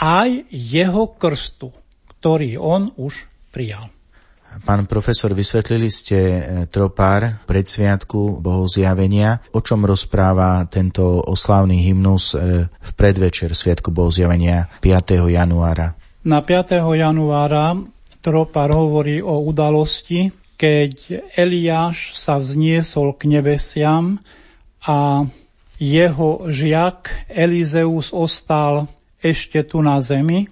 aj 0.00 0.48
jeho 0.48 1.12
krstu, 1.20 1.68
ktorý 2.16 2.56
on 2.56 2.90
už 2.96 3.28
prijal. 3.52 3.92
Pán 4.66 4.90
profesor, 4.90 5.30
vysvetlili 5.30 5.86
ste 5.86 6.18
e, 6.18 6.40
tropár 6.66 7.46
predsviatku 7.46 8.42
bohozjavenia. 8.42 9.38
O 9.54 9.62
čom 9.62 9.86
rozpráva 9.86 10.66
tento 10.66 11.22
oslavný 11.22 11.86
hymnus 11.86 12.34
e, 12.34 12.66
v 12.66 12.90
predvečer 12.98 13.54
Sviatku 13.54 13.94
bohozjavenia 13.94 14.66
5. 14.82 15.30
januára? 15.30 15.94
Na 16.26 16.42
5. 16.42 16.82
januára 16.82 17.78
tropár 18.18 18.74
hovorí 18.74 19.22
o 19.22 19.38
udalosti, 19.38 20.34
keď 20.58 21.22
Eliáš 21.38 22.18
sa 22.18 22.36
vzniesol 22.42 23.14
k 23.16 23.30
nebesiam 23.30 24.18
a 24.82 25.24
jeho 25.80 26.50
žiak 26.50 27.30
Elizeus 27.30 28.12
ostal 28.12 28.90
ešte 29.20 29.62
tu 29.64 29.84
na 29.84 30.00
zemi 30.00 30.48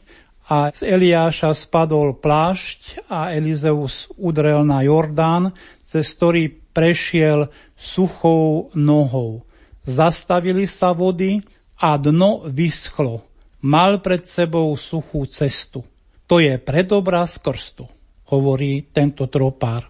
a 0.48 0.72
z 0.72 0.88
Eliáša 0.88 1.52
spadol 1.52 2.16
plášť 2.16 3.04
a 3.12 3.36
Elizeus 3.36 4.08
udrel 4.16 4.64
na 4.64 4.80
Jordán, 4.80 5.52
cez 5.84 6.16
ktorý 6.16 6.48
prešiel 6.72 7.52
suchou 7.76 8.72
nohou. 8.72 9.44
Zastavili 9.84 10.64
sa 10.64 10.96
vody 10.96 11.40
a 11.80 12.00
dno 12.00 12.48
vyschlo. 12.48 13.24
Mal 13.64 14.00
pred 14.00 14.24
sebou 14.24 14.72
suchú 14.76 15.28
cestu. 15.28 15.84
To 16.28 16.40
je 16.40 16.56
predobraz 16.60 17.40
krstu, 17.40 17.88
hovorí 18.28 18.88
tento 18.92 19.28
tropár. 19.28 19.88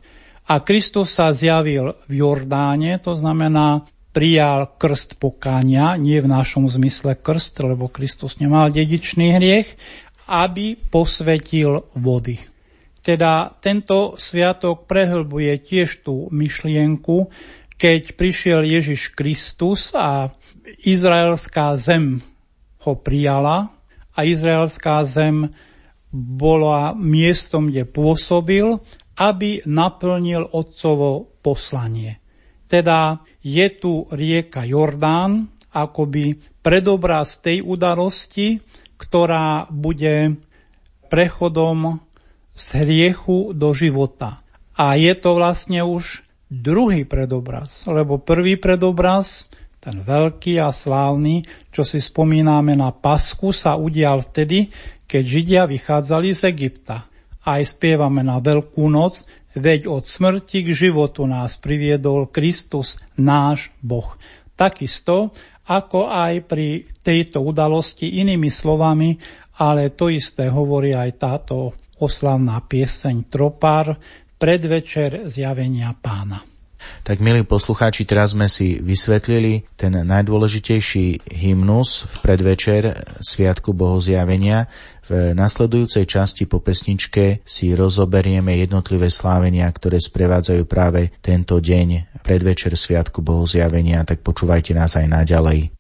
A 0.49 0.65
Kristus 0.65 1.13
sa 1.13 1.35
zjavil 1.35 1.93
v 2.09 2.25
Jordáne, 2.25 2.97
to 3.03 3.13
znamená 3.19 3.85
prijal 4.13 4.75
krst 4.81 5.21
pokáňa, 5.21 6.01
nie 6.01 6.19
v 6.19 6.31
našom 6.31 6.67
zmysle 6.67 7.17
krst, 7.19 7.61
lebo 7.61 7.93
Kristus 7.93 8.41
nemal 8.41 8.73
dedičný 8.73 9.37
hriech, 9.37 9.69
aby 10.29 10.77
posvetil 10.77 11.89
vody. 11.97 12.41
Teda 13.01 13.57
tento 13.65 14.21
sviatok 14.21 14.85
prehlbuje 14.85 15.65
tiež 15.65 16.05
tú 16.05 16.29
myšlienku, 16.29 17.33
keď 17.79 18.19
prišiel 18.19 18.61
Ježiš 18.67 19.17
Kristus 19.17 19.97
a 19.97 20.29
izraelská 20.83 21.79
zem 21.79 22.21
ho 22.85 22.93
prijala 22.99 23.73
a 24.13 24.27
izraelská 24.27 25.07
zem 25.07 25.49
bola 26.13 26.93
miestom, 26.93 27.71
kde 27.71 27.87
pôsobil, 27.87 28.83
aby 29.15 29.63
naplnil 29.65 30.45
otcovo 30.51 31.39
poslanie. 31.41 32.19
Teda 32.69 33.25
je 33.41 33.67
tu 33.73 34.05
rieka 34.13 34.69
Jordán, 34.69 35.49
akoby 35.73 36.37
predobraz 36.61 37.41
tej 37.41 37.65
udalosti, 37.65 38.61
ktorá 39.01 39.69
bude 39.73 40.37
prechodom 41.09 42.03
z 42.53 42.67
hriechu 42.85 43.57
do 43.57 43.73
života. 43.73 44.43
A 44.79 44.99
je 45.01 45.15
to 45.17 45.39
vlastne 45.39 45.81
už 45.83 46.23
druhý 46.49 47.09
predobraz, 47.09 47.87
lebo 47.89 48.21
prvý 48.21 48.57
predobraz 48.61 49.49
ten 49.79 50.03
veľký 50.03 50.59
a 50.59 50.75
slávny, 50.75 51.47
čo 51.71 51.87
si 51.87 52.03
spomíname 52.03 52.75
na 52.75 52.91
Pasku, 52.91 53.55
sa 53.55 53.79
udial 53.79 54.21
vtedy, 54.27 54.69
keď 55.07 55.23
Židia 55.23 55.63
vychádzali 55.71 56.35
z 56.35 56.43
Egypta. 56.51 57.07
Aj 57.47 57.63
spievame 57.63 58.27
na 58.27 58.43
Veľkú 58.43 58.91
noc, 58.91 59.25
veď 59.59 59.91
od 59.91 60.07
smrti 60.07 60.65
k 60.65 60.71
životu 60.73 61.27
nás 61.27 61.59
priviedol 61.59 62.31
Kristus, 62.31 63.03
náš 63.19 63.75
Boh. 63.83 64.17
Takisto, 64.55 65.35
ako 65.69 66.09
aj 66.09 66.49
pri 66.49 66.89
tejto 67.05 67.45
udalosti 67.45 68.23
inými 68.23 68.49
slovami, 68.49 69.15
ale 69.61 69.93
to 69.93 70.09
isté 70.09 70.49
hovorí 70.49 70.95
aj 70.95 71.11
táto 71.19 71.77
oslavná 71.99 72.63
pieseň 72.63 73.29
Tropár, 73.29 73.99
predvečer 74.39 75.27
zjavenia 75.27 75.91
pána. 75.99 76.58
Tak 77.03 77.19
milí 77.19 77.43
poslucháči, 77.43 78.07
teraz 78.07 78.37
sme 78.37 78.47
si 78.47 78.79
vysvetlili 78.79 79.67
ten 79.75 79.95
najdôležitejší 79.95 81.33
hymnus 81.35 82.07
v 82.07 82.15
predvečer 82.23 82.83
Sviatku 83.19 83.75
Bohozjavenia. 83.75 84.71
V 85.09 85.33
nasledujúcej 85.33 86.05
časti 86.05 86.45
po 86.45 86.61
pesničke 86.61 87.41
si 87.43 87.73
rozoberieme 87.73 88.61
jednotlivé 88.61 89.09
slávenia, 89.09 89.65
ktoré 89.73 89.97
sprevádzajú 89.97 90.63
práve 90.69 91.17
tento 91.25 91.59
deň 91.59 92.21
predvečer 92.21 92.77
Sviatku 92.77 93.25
Bohozjavenia, 93.25 94.05
tak 94.05 94.21
počúvajte 94.21 94.77
nás 94.77 95.01
aj 95.01 95.09
naďalej. 95.09 95.78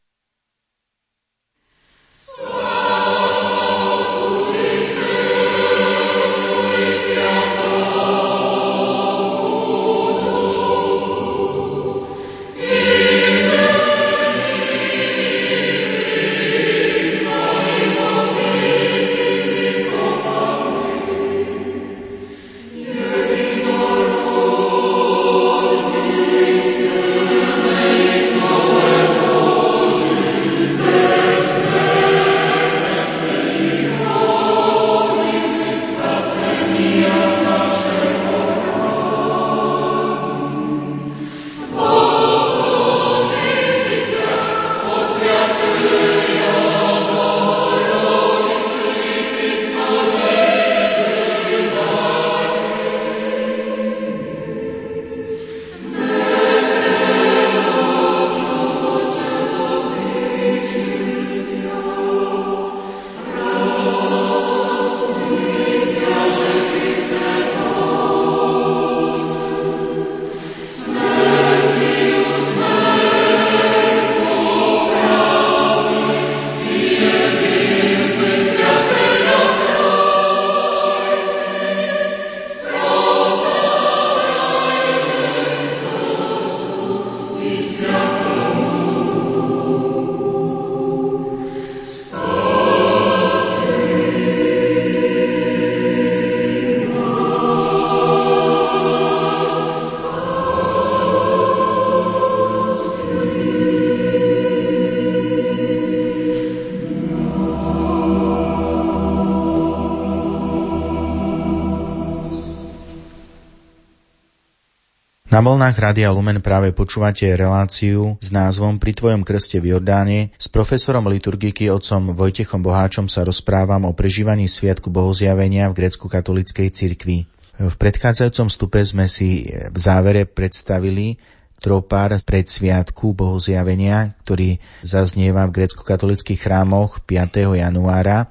Na 115.38 115.46
vlnách 115.46 115.78
Rádia 115.78 116.10
Lumen 116.10 116.42
práve 116.42 116.74
počúvate 116.74 117.22
reláciu 117.30 118.18
s 118.18 118.34
názvom 118.34 118.82
Pri 118.82 118.90
tvojom 118.90 119.22
krste 119.22 119.62
v 119.62 119.70
Jordáne. 119.70 120.34
S 120.34 120.50
profesorom 120.50 121.06
liturgiky 121.06 121.70
otcom 121.70 122.10
Vojtechom 122.10 122.58
Boháčom 122.58 123.06
sa 123.06 123.22
rozprávam 123.22 123.86
o 123.86 123.94
prežívaní 123.94 124.50
Sviatku 124.50 124.90
Bohozjavenia 124.90 125.70
v 125.70 125.78
grecko-katolíckej 125.78 126.74
cirkvi. 126.74 127.30
V 127.54 127.70
predchádzajúcom 127.70 128.50
stupe 128.50 128.82
sme 128.82 129.06
si 129.06 129.46
v 129.46 129.78
závere 129.78 130.26
predstavili 130.26 131.14
tropár 131.62 132.18
pred 132.26 132.50
Sviatku 132.50 133.14
Bohozjavenia, 133.14 134.18
ktorý 134.26 134.58
zaznieva 134.82 135.46
v 135.46 135.54
grecko-katolických 135.54 136.50
chrámoch 136.50 136.98
5. 137.06 137.62
januára. 137.62 138.26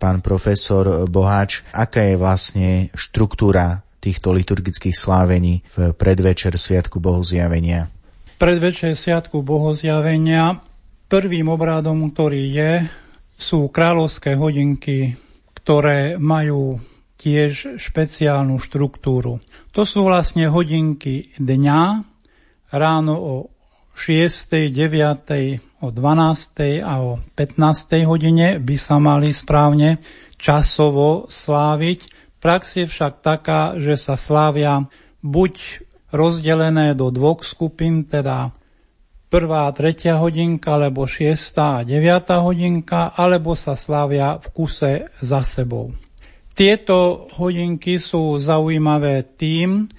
Pán 0.00 0.24
profesor 0.24 1.04
Boháč, 1.04 1.68
aká 1.76 2.00
je 2.00 2.16
vlastne 2.16 2.68
štruktúra 2.96 3.84
týchto 4.06 4.30
liturgických 4.30 4.94
slávení 4.94 5.66
v 5.74 5.90
predvečer 5.90 6.54
Sviatku 6.54 7.02
Bohozjavenia? 7.02 7.90
Predvečer 8.38 8.94
Sviatku 8.94 9.42
Bohozjavenia 9.42 10.62
prvým 11.10 11.50
obrádom, 11.50 12.14
ktorý 12.14 12.42
je, 12.54 12.72
sú 13.34 13.66
kráľovské 13.66 14.38
hodinky, 14.38 15.18
ktoré 15.58 16.22
majú 16.22 16.78
tiež 17.18 17.82
špeciálnu 17.82 18.62
štruktúru. 18.62 19.42
To 19.74 19.82
sú 19.82 20.06
vlastne 20.06 20.46
hodinky 20.46 21.34
dňa, 21.42 21.82
ráno 22.70 23.14
o 23.18 23.34
6., 23.96 24.70
9., 24.70 25.82
o 25.82 25.88
12. 25.90 26.84
a 26.84 26.94
o 27.02 27.18
15. 27.34 28.06
hodine 28.06 28.62
by 28.62 28.76
sa 28.76 29.02
mali 29.02 29.32
správne 29.32 29.98
časovo 30.36 31.26
sláviť 31.26 32.15
Prax 32.40 32.76
je 32.76 32.86
však 32.86 33.24
taká, 33.24 33.80
že 33.80 33.96
sa 33.96 34.14
slávia 34.14 34.86
buď 35.24 35.82
rozdelené 36.12 36.94
do 36.94 37.10
dvoch 37.10 37.42
skupín, 37.42 38.06
teda 38.06 38.54
prvá 39.26 39.66
a 39.68 39.74
tretia 39.74 40.16
hodinka, 40.20 40.78
alebo 40.78 41.08
šiestá 41.08 41.82
a 41.82 41.86
deviatá 41.86 42.40
hodinka, 42.40 43.10
alebo 43.12 43.58
sa 43.58 43.74
slávia 43.74 44.38
v 44.38 44.46
kuse 44.54 44.92
za 45.18 45.42
sebou. 45.42 45.92
Tieto 46.56 47.28
hodinky 47.36 48.00
sú 48.00 48.40
zaujímavé 48.40 49.26
tým, 49.36 49.90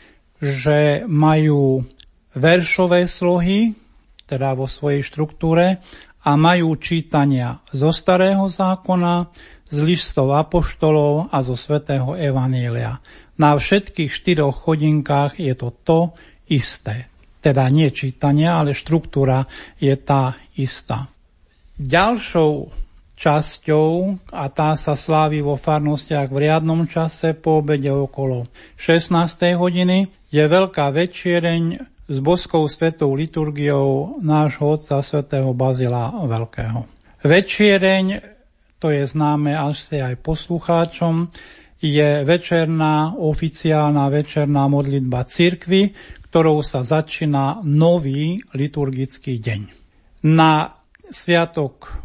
že 0.42 1.06
majú 1.06 1.86
veršové 2.34 3.06
slohy, 3.06 3.78
teda 4.26 4.58
vo 4.58 4.66
svojej 4.66 5.06
štruktúre, 5.06 5.82
a 6.28 6.36
majú 6.36 6.76
čítania 6.76 7.64
zo 7.72 7.94
starého 7.94 8.52
zákona, 8.52 9.32
z 9.68 9.78
listov 9.84 10.32
apoštolov 10.36 11.32
a 11.32 11.44
zo 11.44 11.56
svätého 11.60 12.16
Evanília. 12.16 13.04
Na 13.38 13.54
všetkých 13.54 14.10
štyroch 14.10 14.66
chodinkách 14.66 15.38
je 15.38 15.54
to 15.54 15.70
to 15.84 16.00
isté. 16.50 17.12
Teda 17.44 17.70
nie 17.70 17.94
čítania, 17.94 18.58
ale 18.58 18.74
štruktúra 18.74 19.46
je 19.78 19.94
tá 20.00 20.40
istá. 20.58 21.12
Ďalšou 21.78 22.74
časťou, 23.18 23.90
a 24.30 24.46
tá 24.54 24.78
sa 24.78 24.94
slávi 24.94 25.42
vo 25.42 25.58
farnostiach 25.58 26.30
v 26.30 26.50
riadnom 26.50 26.86
čase 26.86 27.34
po 27.34 27.66
obede 27.66 27.90
okolo 27.90 28.46
16. 28.78 29.58
hodiny, 29.58 30.10
je 30.30 30.44
veľká 30.46 30.94
večiereň 30.94 31.82
s 32.08 32.18
boskou 32.24 32.64
svetou 32.70 33.12
liturgiou 33.18 34.22
nášho 34.22 34.80
otca 34.80 35.02
svätého 35.02 35.52
Bazila 35.52 36.14
Veľkého. 36.24 36.86
Večiereň 37.26 38.37
to 38.78 38.94
je 38.94 39.10
známe 39.10 39.58
asi 39.58 40.02
aj 40.02 40.22
poslucháčom, 40.22 41.30
je 41.78 42.26
večerná, 42.26 43.14
oficiálna 43.14 44.10
večerná 44.10 44.66
modlitba 44.66 45.30
cirkvy, 45.30 45.94
ktorou 46.30 46.66
sa 46.66 46.82
začína 46.82 47.62
nový 47.62 48.42
liturgický 48.58 49.38
deň. 49.38 49.62
Na 50.26 50.74
sviatok 51.14 52.02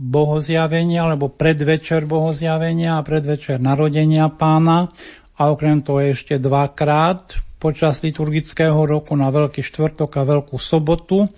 bohozjavenia, 0.00 1.06
alebo 1.06 1.30
predvečer 1.30 2.08
bohozjavenia 2.08 2.98
a 2.98 3.06
predvečer 3.06 3.62
narodenia 3.62 4.32
pána 4.32 4.90
a 5.36 5.52
okrem 5.52 5.84
toho 5.84 6.00
ešte 6.00 6.40
dvakrát 6.40 7.36
počas 7.60 8.00
liturgického 8.00 8.88
roku 8.88 9.12
na 9.12 9.28
Veľký 9.28 9.60
štvrtok 9.60 10.10
a 10.16 10.22
Veľkú 10.24 10.56
sobotu 10.56 11.28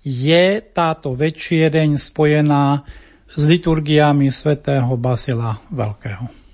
je 0.00 0.64
táto 0.72 1.12
večiereň 1.12 2.00
spojená 2.00 2.80
s 3.28 3.42
liturgiami 3.44 4.32
svätého 4.32 4.88
Basila 4.96 5.60
Veľkého. 5.68 6.48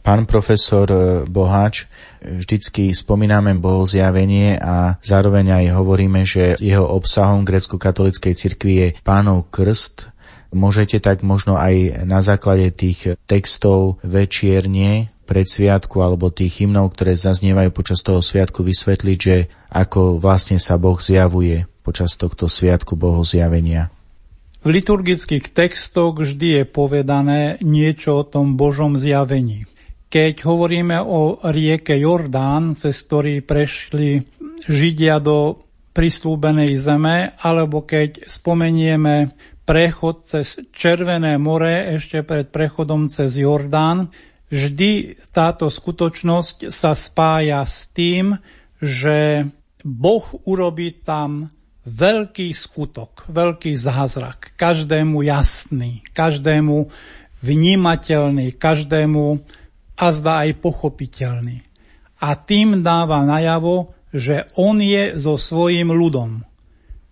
Pán 0.00 0.24
profesor 0.24 0.88
Boháč, 1.28 1.84
vždycky 2.24 2.96
spomíname 2.96 3.52
bohozjavenie 3.60 4.56
a 4.56 4.96
zároveň 5.04 5.60
aj 5.60 5.76
hovoríme, 5.76 6.24
že 6.24 6.56
jeho 6.56 6.88
obsahom 6.88 7.44
grecko-katolickej 7.44 8.32
cirkvi 8.32 8.72
je 8.72 8.88
pánov 9.04 9.52
krst. 9.52 10.08
Môžete 10.56 11.04
tak 11.04 11.20
možno 11.20 11.54
aj 11.54 12.08
na 12.08 12.24
základe 12.24 12.72
tých 12.72 13.20
textov 13.28 14.00
večierne 14.00 15.12
pred 15.28 15.46
sviatku 15.46 16.00
alebo 16.02 16.32
tých 16.32 16.64
hymnov, 16.64 16.96
ktoré 16.96 17.14
zaznievajú 17.14 17.70
počas 17.70 18.02
toho 18.02 18.18
sviatku 18.18 18.66
vysvetliť, 18.66 19.18
že 19.20 19.46
ako 19.68 20.18
vlastne 20.18 20.58
sa 20.58 20.74
Boh 20.80 20.98
zjavuje 20.98 21.68
počas 21.84 22.16
tohto 22.18 22.50
sviatku 22.50 22.98
bohozjavenia. 22.98 23.92
V 24.60 24.68
liturgických 24.68 25.56
textoch 25.56 26.20
vždy 26.20 26.60
je 26.60 26.64
povedané 26.68 27.56
niečo 27.64 28.20
o 28.20 28.28
tom 28.28 28.60
Božom 28.60 29.00
zjavení. 29.00 29.64
Keď 30.12 30.44
hovoríme 30.44 31.00
o 31.00 31.40
rieke 31.40 31.96
Jordán, 31.96 32.76
cez 32.76 33.00
ktorý 33.00 33.40
prešli 33.40 34.20
Židia 34.68 35.16
do 35.16 35.64
prislúbenej 35.96 36.76
zeme, 36.76 37.32
alebo 37.40 37.88
keď 37.88 38.28
spomenieme 38.28 39.32
prechod 39.64 40.28
cez 40.28 40.60
Červené 40.76 41.40
more 41.40 41.96
ešte 41.96 42.20
pred 42.20 42.52
prechodom 42.52 43.08
cez 43.08 43.40
Jordán, 43.40 44.12
vždy 44.52 45.24
táto 45.32 45.72
skutočnosť 45.72 46.68
sa 46.68 46.92
spája 46.92 47.64
s 47.64 47.88
tým, 47.96 48.36
že 48.76 49.48
Boh 49.80 50.26
urobí 50.44 51.00
tam 51.00 51.48
veľký 51.86 52.52
skutok, 52.52 53.24
veľký 53.32 53.72
zázrak, 53.76 54.52
každému 54.60 55.24
jasný, 55.24 56.04
každému 56.12 56.92
vnímateľný, 57.40 58.56
každému 58.60 59.40
a 59.96 60.06
zdá 60.12 60.44
aj 60.44 60.60
pochopiteľný. 60.60 61.64
A 62.20 62.36
tým 62.36 62.84
dáva 62.84 63.24
najavo, 63.24 63.96
že 64.12 64.48
on 64.60 64.76
je 64.80 65.16
so 65.16 65.40
svojím 65.40 65.92
ľudom. 65.92 66.44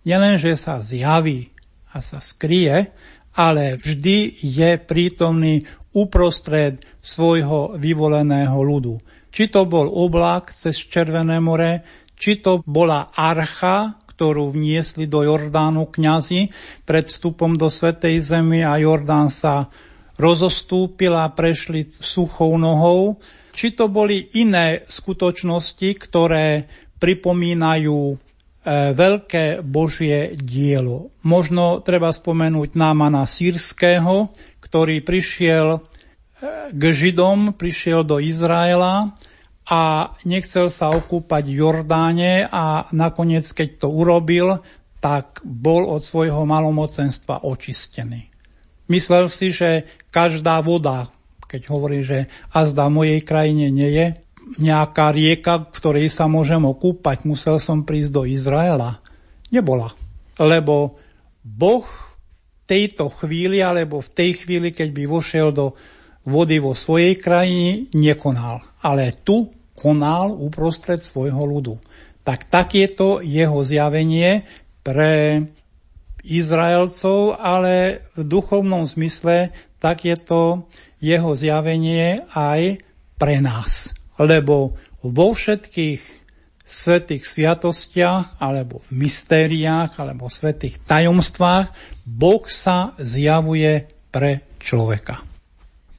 Nielen, 0.05 0.37
že 0.37 0.53
sa 0.53 0.77
zjaví 0.77 1.49
a 1.89 2.01
sa 2.01 2.21
skrie, 2.21 2.93
ale 3.33 3.79
vždy 3.79 4.41
je 4.41 4.69
prítomný 4.77 5.65
uprostred 5.95 6.85
svojho 7.01 7.79
vyvoleného 7.79 8.57
ľudu. 8.57 9.01
Či 9.29 9.49
to 9.49 9.65
bol 9.65 9.89
oblak 9.89 10.53
cez 10.53 10.77
Červené 10.77 11.41
more, 11.41 11.81
či 12.17 12.41
to 12.41 12.61
bola 12.65 13.09
archa, 13.13 13.97
ktorú 14.19 14.51
vniesli 14.51 15.07
do 15.07 15.23
Jordánu 15.23 15.87
kňazi 15.87 16.51
pred 16.83 17.07
vstupom 17.07 17.55
do 17.55 17.71
Svetej 17.71 18.19
Zemi 18.19 18.67
a 18.67 18.75
Jordán 18.75 19.31
sa 19.31 19.71
rozostúpil 20.19 21.15
a 21.15 21.31
prešli 21.31 21.87
suchou 21.87 22.59
nohou, 22.59 23.23
či 23.55 23.71
to 23.71 23.87
boli 23.87 24.27
iné 24.35 24.83
skutočnosti, 24.83 25.87
ktoré 25.95 26.67
pripomínajú 26.99 27.99
e, 28.11 28.15
veľké 28.91 29.63
Božie 29.63 30.35
dielo. 30.35 31.15
Možno 31.23 31.79
treba 31.79 32.11
spomenúť 32.11 32.75
Námana 32.75 33.23
sírskeho, 33.23 34.35
ktorý 34.59 34.99
prišiel 34.99 35.79
e, 35.79 35.81
k 36.75 36.81
Židom, 36.91 37.55
prišiel 37.55 38.03
do 38.03 38.19
Izraela 38.19 39.15
a 39.69 40.13
nechcel 40.25 40.73
sa 40.73 40.89
okúpať 40.89 41.45
v 41.45 41.61
Jordáne 41.61 42.49
a 42.49 42.89
nakoniec, 42.89 43.45
keď 43.53 43.85
to 43.85 43.87
urobil, 43.93 44.65
tak 44.97 45.45
bol 45.45 45.85
od 45.85 46.01
svojho 46.01 46.41
malomocenstva 46.43 47.45
očistený. 47.45 48.33
Myslel 48.89 49.29
si, 49.29 49.53
že 49.53 49.85
každá 50.09 50.57
voda, 50.65 51.13
keď 51.45 51.61
hovorí, 51.69 52.01
že 52.01 52.25
azda 52.49 52.89
v 52.89 52.95
mojej 52.97 53.21
krajine 53.21 53.69
nie 53.69 53.89
je 53.93 54.07
nejaká 54.57 55.13
rieka, 55.13 55.69
v 55.69 55.77
ktorej 55.77 56.07
sa 56.09 56.25
môžem 56.25 56.65
okúpať, 56.65 57.29
musel 57.29 57.61
som 57.61 57.85
prísť 57.85 58.09
do 58.09 58.23
Izraela. 58.25 58.97
Nebola. 59.53 59.93
Lebo 60.41 60.97
Boh 61.45 61.85
v 61.85 62.57
tejto 62.65 63.13
chvíli, 63.13 63.61
alebo 63.61 64.01
v 64.01 64.09
tej 64.09 64.31
chvíli, 64.41 64.73
keď 64.73 64.89
by 64.89 65.03
vošiel 65.05 65.53
do 65.53 65.77
vody 66.25 66.57
vo 66.57 66.73
svojej 66.73 67.21
krajine, 67.21 67.93
nekonal. 67.93 68.65
Ale 68.81 69.13
tu 69.21 69.58
konal 69.79 70.35
uprostred 70.35 70.99
svojho 70.99 71.39
ľudu. 71.39 71.79
Tak 72.27 72.51
tak 72.51 72.75
je 72.75 72.91
to 72.91 73.23
jeho 73.23 73.63
zjavenie 73.63 74.43
pre 74.83 75.47
Izraelcov, 76.27 77.39
ale 77.39 78.03
v 78.19 78.27
duchovnom 78.27 78.83
zmysle 78.83 79.55
tak 79.79 80.03
je 80.03 80.19
to 80.19 80.67
jeho 80.99 81.31
zjavenie 81.31 82.27
aj 82.35 82.83
pre 83.15 83.39
nás. 83.39 83.95
Lebo 84.19 84.75
vo 84.99 85.27
všetkých 85.31 86.19
svetých 86.69 87.23
sviatostiach, 87.25 88.37
alebo 88.37 88.83
v 88.85 89.07
mystériách, 89.07 89.97
alebo 89.97 90.29
v 90.29 90.37
svetých 90.37 90.75
tajomstvách 90.85 91.73
Boh 92.05 92.43
sa 92.45 92.93
zjavuje 93.01 93.89
pre 94.13 94.45
človeka. 94.61 95.28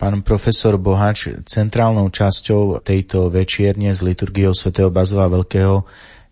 Pán 0.00 0.24
profesor 0.24 0.80
Bohač, 0.80 1.28
centrálnou 1.44 2.08
časťou 2.08 2.80
tejto 2.80 3.28
večierne 3.28 3.92
z 3.92 4.00
liturgiou 4.00 4.56
svätého 4.56 4.88
Bazila 4.88 5.28
Veľkého 5.28 5.84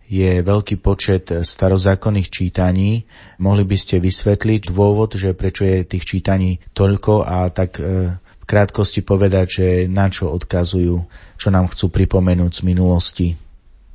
je 0.09 0.41
veľký 0.41 0.81
počet 0.81 1.29
starozákonných 1.29 2.33
čítaní. 2.33 3.05
Mohli 3.37 3.69
by 3.69 3.77
ste 3.77 4.01
vysvetliť 4.01 4.73
dôvod, 4.73 5.13
že 5.13 5.37
prečo 5.37 5.69
je 5.69 5.85
tých 5.85 6.01
čítaní 6.01 6.57
toľko 6.73 7.21
a 7.21 7.45
tak 7.53 7.77
e, 7.77 8.17
v 8.17 8.45
krátkosti 8.49 9.05
povedať, 9.05 9.45
že 9.45 9.67
na 9.85 10.09
čo 10.09 10.33
odkazujú, 10.33 11.05
čo 11.37 11.47
nám 11.53 11.69
chcú 11.69 11.93
pripomenúť 11.93 12.49
z 12.49 12.61
minulosti. 12.65 13.27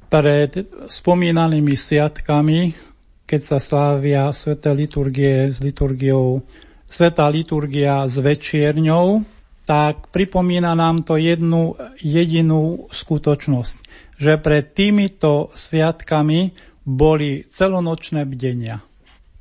Pred 0.07 0.87
spomínanými 0.87 1.75
sviatkami, 1.75 2.79
keď 3.27 3.41
sa 3.43 3.59
slávia 3.59 4.31
sveté 4.31 4.71
liturgie 4.71 5.51
s 5.51 5.59
liturgiou, 5.59 6.47
svetá 6.87 7.27
liturgia 7.27 8.07
s 8.07 8.23
večierňou, 8.23 9.35
tak 9.65 10.13
pripomína 10.13 10.77
nám 10.77 11.09
to 11.09 11.17
jednu 11.17 11.77
jedinú 12.01 12.89
skutočnosť, 12.93 13.77
že 14.21 14.37
pred 14.37 14.77
týmito 14.77 15.49
sviatkami 15.57 16.53
boli 16.85 17.45
celonočné 17.49 18.29
bdenia. 18.29 18.85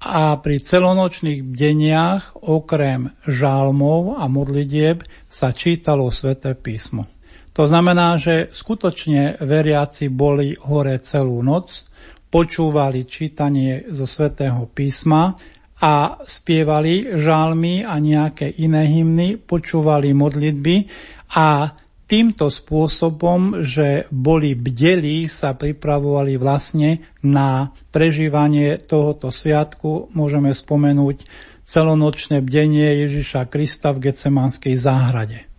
A 0.03 0.35
pri 0.35 0.59
celonočných 0.59 1.47
bdeniach 1.47 2.43
okrem 2.43 3.15
žálmov 3.23 4.19
a 4.19 4.27
modlitieb 4.27 5.03
sa 5.31 5.55
čítalo 5.55 6.11
sväté 6.11 6.59
písmo. 6.59 7.07
To 7.55 7.63
znamená, 7.69 8.17
že 8.19 8.51
skutočne 8.51 9.39
veriaci 9.39 10.09
boli 10.09 10.57
hore 10.57 10.99
celú 10.99 11.39
noc, 11.39 11.87
počúvali 12.33 13.05
čítanie 13.05 13.85
zo 13.93 14.09
svätého 14.09 14.65
písma 14.65 15.37
a 15.83 16.23
spievali 16.23 17.19
žálmy 17.19 17.83
a 17.83 17.99
nejaké 17.99 18.47
iné 18.63 18.87
hymny, 18.87 19.35
počúvali 19.35 20.15
modlitby 20.15 20.87
a 21.35 21.75
týmto 22.07 22.47
spôsobom, 22.47 23.59
že 23.59 24.07
boli 24.07 24.55
bdelí, 24.55 25.27
sa 25.27 25.51
pripravovali 25.51 26.39
vlastne 26.39 27.03
na 27.19 27.75
prežívanie 27.91 28.79
tohoto 28.79 29.27
sviatku. 29.27 30.15
Môžeme 30.15 30.55
spomenúť 30.55 31.27
celonočné 31.67 32.39
bdenie 32.39 33.03
Ježiša 33.03 33.51
Krista 33.51 33.91
v 33.91 34.07
Gecemanskej 34.07 34.79
záhrade. 34.79 35.51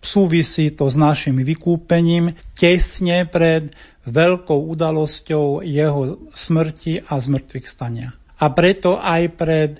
Súvisí 0.00 0.72
to 0.72 0.88
s 0.88 0.96
našim 0.96 1.44
vykúpením 1.44 2.40
tesne 2.56 3.28
pred 3.28 3.76
veľkou 4.08 4.64
udalosťou 4.72 5.60
jeho 5.60 6.30
smrti 6.32 7.04
a 7.04 7.20
zmrtvých 7.20 7.68
stania 7.68 8.17
a 8.38 8.46
preto 8.54 9.02
aj 9.02 9.22
pred 9.34 9.72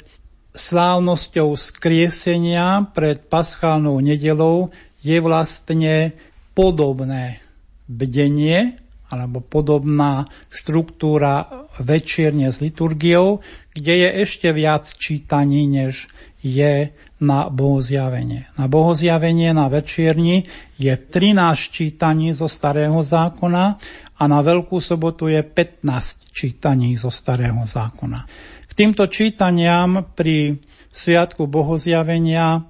slávnosťou 0.55 1.55
skriesenia, 1.55 2.91
pred 2.91 3.23
paschálnou 3.31 4.03
nedelou 4.03 4.75
je 5.07 5.19
vlastne 5.23 6.19
podobné 6.59 7.39
bdenie 7.87 8.77
alebo 9.09 9.41
podobná 9.41 10.29
štruktúra 10.53 11.65
večierne 11.81 12.53
s 12.53 12.61
liturgiou, 12.61 13.41
kde 13.73 13.95
je 14.05 14.09
ešte 14.27 14.53
viac 14.53 14.85
čítaní, 14.85 15.65
než 15.65 16.11
je 16.45 16.93
na 17.19 17.51
bohozjavenie. 17.51 18.47
Na 18.55 18.71
bohozjavenie 18.71 19.51
na 19.51 19.67
večierni 19.67 20.47
je 20.79 20.93
13 20.95 21.35
čítaní 21.73 22.31
zo 22.37 22.47
starého 22.47 23.01
zákona 23.03 23.81
a 24.19 24.23
na 24.27 24.43
Veľkú 24.43 24.83
sobotu 24.83 25.31
je 25.31 25.39
15 25.47 26.35
čítaní 26.35 26.99
zo 26.99 27.09
Starého 27.09 27.63
zákona. 27.63 28.27
K 28.67 28.73
týmto 28.75 29.07
čítaniam 29.07 30.03
pri 30.15 30.59
Sviatku 30.91 31.47
Bohozjavenia 31.47 32.67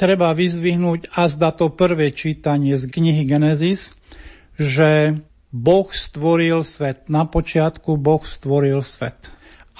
treba 0.00 0.32
vyzdvihnúť 0.32 1.12
azda 1.12 1.52
to 1.52 1.72
prvé 1.72 2.12
čítanie 2.16 2.80
z 2.80 2.88
knihy 2.88 3.28
Genesis, 3.28 3.92
že 4.56 5.20
Boh 5.52 5.88
stvoril 5.88 6.64
svet. 6.64 7.08
Na 7.12 7.28
počiatku 7.28 8.00
Boh 8.00 8.24
stvoril 8.24 8.80
svet. 8.80 9.28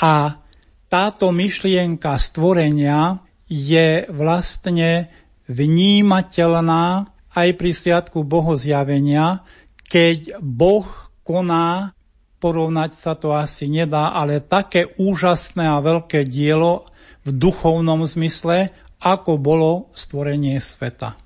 A 0.01 0.45
táto 0.93 1.33
myšlienka 1.33 2.17
stvorenia 2.21 3.25
je 3.49 4.05
vlastne 4.13 5.09
vnímateľná 5.49 7.09
aj 7.37 7.49
pri 7.57 7.71
Sviatku 7.77 8.25
Bohozjavenia, 8.25 9.45
keď 9.87 10.41
Boh 10.41 11.06
koná, 11.27 11.91
porovnať 12.39 12.91
sa 12.95 13.19
to 13.19 13.35
asi 13.35 13.67
nedá, 13.67 14.15
ale 14.15 14.39
také 14.39 14.87
úžasné 14.95 15.67
a 15.67 15.83
veľké 15.83 16.23
dielo 16.23 16.87
v 17.27 17.35
duchovnom 17.35 18.07
zmysle, 18.07 18.71
ako 19.03 19.35
bolo 19.37 19.91
stvorenie 19.99 20.63
sveta. 20.63 21.19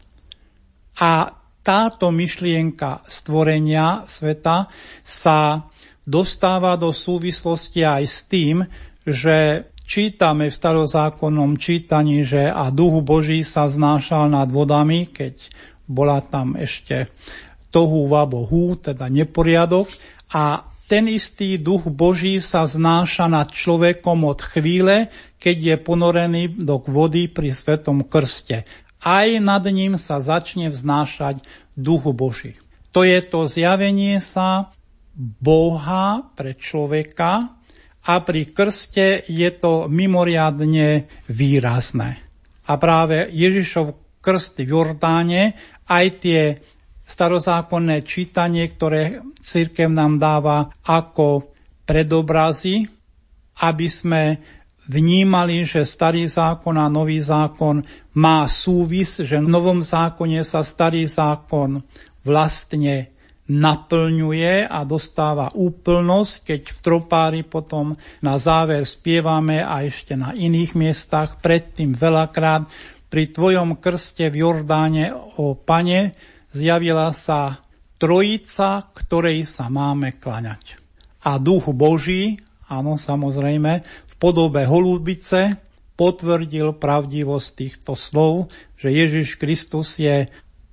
A 0.97 1.13
táto 1.61 2.09
myšlienka 2.09 3.05
stvorenia 3.05 4.09
sveta 4.09 4.73
sa 5.05 5.69
dostáva 6.09 6.81
do 6.81 6.91
súvislosti 6.91 7.85
aj 7.85 8.05
s 8.09 8.19
tým, 8.25 8.65
že 9.05 9.69
čítame 9.85 10.49
v 10.49 10.57
starozákonnom 10.57 11.61
čítaní, 11.61 12.25
že 12.25 12.49
a 12.49 12.73
duch 12.73 13.05
Boží 13.05 13.45
sa 13.45 13.69
znášal 13.69 14.33
nad 14.33 14.49
vodami, 14.49 15.11
keď 15.11 15.37
bola 15.91 16.23
tam 16.25 16.55
ešte 16.57 17.11
tohu 17.71 18.11
vabohu, 18.11 18.77
teda 18.79 19.07
neporiadok 19.07 19.89
a 20.31 20.67
ten 20.91 21.07
istý 21.07 21.55
duch 21.55 21.87
Boží 21.87 22.43
sa 22.43 22.67
znáša 22.67 23.31
nad 23.31 23.55
človekom 23.55 24.27
od 24.27 24.43
chvíle, 24.43 25.07
keď 25.39 25.57
je 25.57 25.77
ponorený 25.79 26.43
do 26.51 26.83
vody 26.83 27.31
pri 27.31 27.55
Svetom 27.55 28.03
krste. 28.03 28.67
Aj 28.99 29.29
nad 29.39 29.63
ním 29.71 29.95
sa 29.97 30.19
začne 30.19 30.67
vznášať 30.67 31.47
duch 31.79 32.11
Boží. 32.11 32.59
To 32.91 33.07
je 33.07 33.23
to 33.23 33.47
zjavenie 33.47 34.19
sa 34.19 34.75
Boha 35.15 36.27
pre 36.35 36.59
človeka, 36.59 37.55
a 38.01 38.25
pri 38.25 38.49
krste 38.49 39.21
je 39.29 39.51
to 39.53 39.85
mimoriadne 39.91 41.05
výrazné. 41.29 42.17
A 42.65 42.73
práve 42.81 43.29
Ježišov 43.29 43.99
krst 44.25 44.65
v 44.65 44.73
Jordáne, 44.73 45.43
aj 45.91 46.07
tie 46.23 46.41
starozákonné 47.11 48.07
čítanie, 48.07 48.71
ktoré 48.71 49.19
církev 49.43 49.91
nám 49.91 50.23
dáva 50.23 50.71
ako 50.87 51.51
predobrazy, 51.83 52.87
aby 53.59 53.87
sme 53.91 54.23
vnímali, 54.87 55.67
že 55.67 55.83
starý 55.83 56.31
zákon 56.31 56.79
a 56.79 56.87
nový 56.87 57.19
zákon 57.19 57.83
má 58.15 58.47
súvis, 58.47 59.19
že 59.19 59.43
v 59.43 59.51
novom 59.51 59.83
zákone 59.83 60.47
sa 60.47 60.63
starý 60.63 61.11
zákon 61.11 61.83
vlastne 62.23 63.11
naplňuje 63.51 64.71
a 64.71 64.87
dostáva 64.87 65.51
úplnosť, 65.51 66.35
keď 66.47 66.61
v 66.71 66.79
tropári 66.79 67.43
potom 67.43 67.99
na 68.23 68.39
záver 68.39 68.87
spievame 68.87 69.59
a 69.59 69.83
ešte 69.83 70.15
na 70.15 70.31
iných 70.31 70.79
miestach, 70.79 71.43
predtým 71.43 71.99
veľakrát 71.99 72.71
pri 73.11 73.35
Tvojom 73.35 73.83
krste 73.83 74.31
v 74.31 74.47
Jordáne, 74.47 75.11
o 75.35 75.59
Pane, 75.59 76.15
zjavila 76.51 77.11
sa 77.15 77.63
trojica, 78.01 78.89
ktorej 78.97 79.45
sa 79.47 79.69
máme 79.69 80.17
klaňať. 80.17 80.81
A 81.27 81.37
duch 81.37 81.69
Boží, 81.77 82.41
áno, 82.65 82.97
samozrejme, 82.97 83.73
v 83.85 84.15
podobe 84.17 84.65
holubice 84.65 85.61
potvrdil 86.01 86.81
pravdivosť 86.81 87.49
týchto 87.53 87.93
slov, 87.93 88.49
že 88.81 88.89
Ježiš 88.89 89.37
Kristus 89.37 90.01
je 90.01 90.25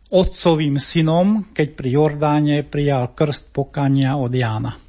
otcovým 0.08 0.80
synom, 0.80 1.52
keď 1.52 1.68
pri 1.76 1.90
Jordáne 2.00 2.58
prijal 2.64 3.12
krst 3.12 3.52
pokania 3.52 4.16
od 4.16 4.32
Jána. 4.32 4.87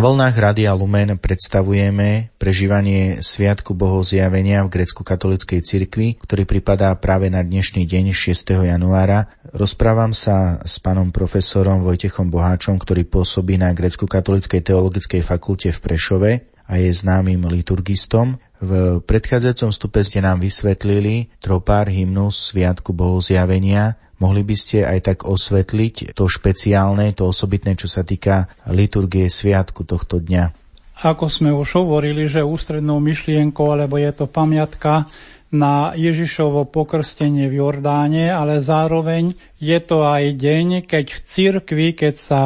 Na 0.00 0.08
vlnách 0.08 0.32
Radia 0.32 0.72
Lumen 0.72 1.20
predstavujeme 1.20 2.32
prežívanie 2.40 3.20
Sviatku 3.20 3.76
Bohov 3.76 4.08
zjavenia 4.08 4.64
v 4.64 4.72
grecko-katolíckej 4.80 5.60
cirkvi, 5.60 6.16
ktorý 6.16 6.48
pripadá 6.48 6.88
práve 6.96 7.28
na 7.28 7.44
dnešný 7.44 7.84
deň 7.84 8.16
6. 8.16 8.64
januára. 8.64 9.28
Rozprávam 9.52 10.16
sa 10.16 10.56
s 10.64 10.80
pánom 10.80 11.12
profesorom 11.12 11.84
Vojtechom 11.84 12.32
Boháčom, 12.32 12.80
ktorý 12.80 13.04
pôsobí 13.04 13.60
na 13.60 13.76
grecko-katolíckej 13.76 14.72
teologickej 14.72 15.20
fakulte 15.20 15.68
v 15.68 15.78
Prešove 15.84 16.30
a 16.70 16.78
je 16.78 16.94
známym 16.94 17.42
liturgistom. 17.50 18.38
V 18.62 19.02
predchádzajúcom 19.02 19.74
stupe 19.74 20.00
ste 20.06 20.22
nám 20.22 20.38
vysvetlili 20.38 21.34
tropár 21.42 21.90
hymnus 21.90 22.54
Sviatku 22.54 22.94
Bohov 22.94 23.26
zjavenia, 23.26 23.98
Mohli 24.20 24.44
by 24.44 24.52
ste 24.52 24.84
aj 24.84 24.98
tak 25.00 25.18
osvetliť 25.24 26.12
to 26.12 26.28
špeciálne, 26.28 27.08
to 27.16 27.24
osobitné, 27.24 27.72
čo 27.72 27.88
sa 27.88 28.04
týka 28.04 28.52
liturgie 28.68 29.24
sviatku 29.32 29.88
tohto 29.88 30.20
dňa? 30.20 30.60
ako 31.00 31.32
sme 31.32 31.50
už 31.56 31.80
hovorili, 31.80 32.28
že 32.28 32.44
ústrednou 32.44 33.00
myšlienkou, 33.00 33.72
alebo 33.72 33.96
je 33.96 34.12
to 34.12 34.28
pamiatka 34.28 35.08
na 35.50 35.96
Ježišovo 35.96 36.68
pokrstenie 36.68 37.50
v 37.50 37.64
Jordáne, 37.64 38.30
ale 38.30 38.62
zároveň 38.62 39.34
je 39.58 39.78
to 39.82 40.06
aj 40.06 40.36
deň, 40.36 40.86
keď 40.86 41.04
v 41.10 41.20
cirkvi, 41.24 41.88
keď 41.96 42.14
sa 42.14 42.42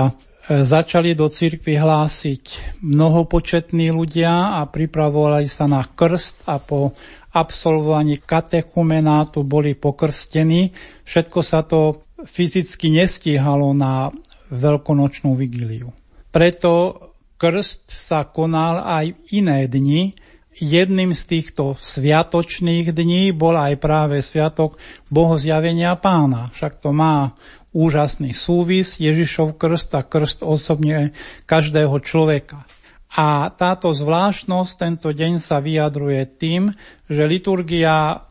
začali 0.49 1.17
do 1.17 1.33
cirkvi 1.33 1.81
hlásiť 1.81 2.77
mnohopočetní 2.85 3.89
ľudia 3.89 4.61
a 4.61 4.69
pripravovali 4.69 5.49
sa 5.49 5.65
na 5.65 5.81
krst 5.85 6.45
a 6.45 6.61
po 6.61 6.93
absolvovaní 7.33 8.21
katechumenátu 8.21 9.43
boli 9.43 9.73
pokrstení. 9.73 10.71
Všetko 11.09 11.39
sa 11.41 11.65
to 11.65 12.05
fyzicky 12.29 12.93
nestíhalo 12.93 13.73
na 13.73 14.13
veľkonočnú 14.53 15.33
vigíliu. 15.33 15.91
Preto 16.29 17.01
krst 17.41 17.91
sa 17.91 18.29
konal 18.29 18.85
aj 18.85 19.17
v 19.17 19.19
iné 19.41 19.65
dni. 19.67 20.15
Jedným 20.55 21.19
z 21.19 21.23
týchto 21.27 21.75
sviatočných 21.75 22.95
dní 22.95 23.35
bol 23.35 23.59
aj 23.59 23.75
práve 23.83 24.23
sviatok 24.23 24.79
Bohozjavenia 25.11 25.99
pána. 25.99 26.55
Však 26.55 26.79
to 26.79 26.95
má 26.95 27.35
úžasný 27.75 28.39
súvis 28.39 29.03
Ježišov 29.03 29.59
krst 29.59 29.91
a 29.99 30.07
krst 30.07 30.47
osobne 30.47 31.11
každého 31.51 31.99
človeka. 31.99 32.63
A 33.15 33.51
táto 33.51 33.91
zvláštnosť 33.91 34.73
tento 34.79 35.11
deň 35.11 35.43
sa 35.43 35.59
vyjadruje 35.59 36.23
tým, 36.39 36.71
že 37.11 37.27
liturgia 37.27 38.27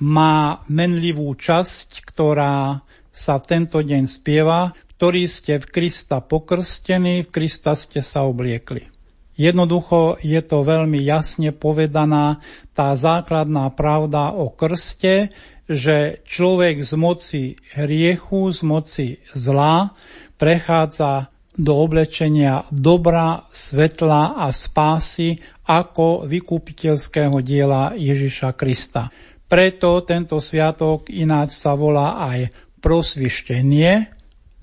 má 0.00 0.64
menlivú 0.68 1.28
časť, 1.32 2.04
ktorá 2.04 2.84
sa 3.12 3.40
tento 3.40 3.80
deň 3.80 4.08
spieva, 4.08 4.76
ktorí 4.96 5.28
ste 5.28 5.60
v 5.60 5.68
Krista 5.68 6.24
pokrstení, 6.24 7.24
v 7.24 7.32
Krista 7.32 7.76
ste 7.76 8.00
sa 8.00 8.24
obliekli. 8.24 8.95
Jednoducho 9.36 10.16
je 10.24 10.40
to 10.40 10.64
veľmi 10.64 10.96
jasne 11.04 11.52
povedaná 11.52 12.40
tá 12.72 12.96
základná 12.96 13.68
pravda 13.68 14.32
o 14.32 14.48
krste, 14.48 15.28
že 15.68 16.24
človek 16.24 16.80
z 16.80 16.92
moci 16.96 17.42
hriechu, 17.76 18.48
z 18.48 18.60
moci 18.64 19.06
zla 19.36 19.92
prechádza 20.40 21.28
do 21.56 21.72
oblečenia 21.76 22.68
dobra, 22.68 23.48
svetla 23.52 24.40
a 24.40 24.52
spásy 24.52 25.40
ako 25.68 26.28
vykupiteľského 26.28 27.40
diela 27.40 27.96
Ježiša 27.96 28.52
Krista. 28.56 29.08
Preto 29.48 30.04
tento 30.04 30.36
sviatok 30.40 31.08
ináč 31.12 31.56
sa 31.56 31.72
volá 31.72 32.20
aj 32.28 32.52
prosvištenie, 32.80 34.12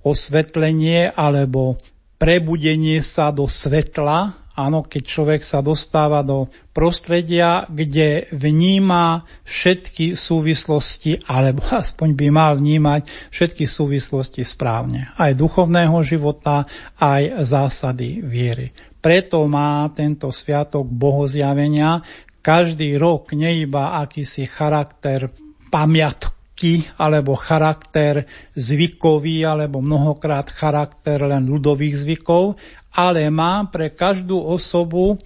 osvetlenie 0.06 1.10
alebo 1.12 1.82
prebudenie 2.22 3.02
sa 3.04 3.34
do 3.34 3.50
svetla, 3.50 4.43
áno, 4.58 4.86
keď 4.86 5.04
človek 5.06 5.42
sa 5.42 5.60
dostáva 5.66 6.22
do 6.22 6.50
prostredia, 6.74 7.66
kde 7.70 8.30
vníma 8.34 9.26
všetky 9.46 10.14
súvislosti, 10.14 11.26
alebo 11.26 11.62
aspoň 11.84 12.10
by 12.14 12.28
mal 12.30 12.58
vnímať 12.58 13.32
všetky 13.34 13.66
súvislosti 13.66 14.42
správne. 14.46 15.14
Aj 15.18 15.34
duchovného 15.34 15.98
života, 16.06 16.66
aj 17.02 17.46
zásady 17.46 18.22
viery. 18.22 18.72
Preto 19.04 19.44
má 19.52 19.84
tento 19.92 20.32
sviatok 20.32 20.88
bohozjavenia 20.88 22.00
každý 22.44 23.00
rok 23.00 23.32
nie 23.36 23.64
iba 23.64 24.00
akýsi 24.04 24.48
charakter 24.48 25.32
pamiatku, 25.72 26.44
zvyky 26.54 26.86
alebo 26.98 27.36
charakter 27.36 28.24
zvykový 28.56 29.44
alebo 29.44 29.82
mnohokrát 29.82 30.48
charakter 30.54 31.20
len 31.26 31.50
ľudových 31.50 31.96
zvykov, 32.06 32.56
ale 32.94 33.28
má 33.34 33.66
pre 33.68 33.90
každú 33.90 34.38
osobu, 34.38 35.18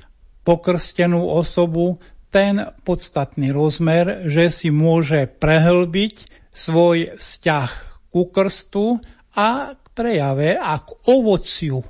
pokrstenú 0.47 1.27
osobu, 1.27 1.99
ten 2.31 2.59
podstatný 2.83 3.55
rozmer, 3.55 4.27
že 4.27 4.51
si 4.51 4.67
môže 4.71 5.27
prehlbiť 5.27 6.27
svoj 6.51 7.15
vzťah 7.19 7.71
ku 8.11 8.27
krstu 8.31 8.99
a 9.35 9.75
k 9.75 9.85
prejave 9.95 10.55
a 10.55 10.79
k 10.79 10.89
ovociu 11.07 11.83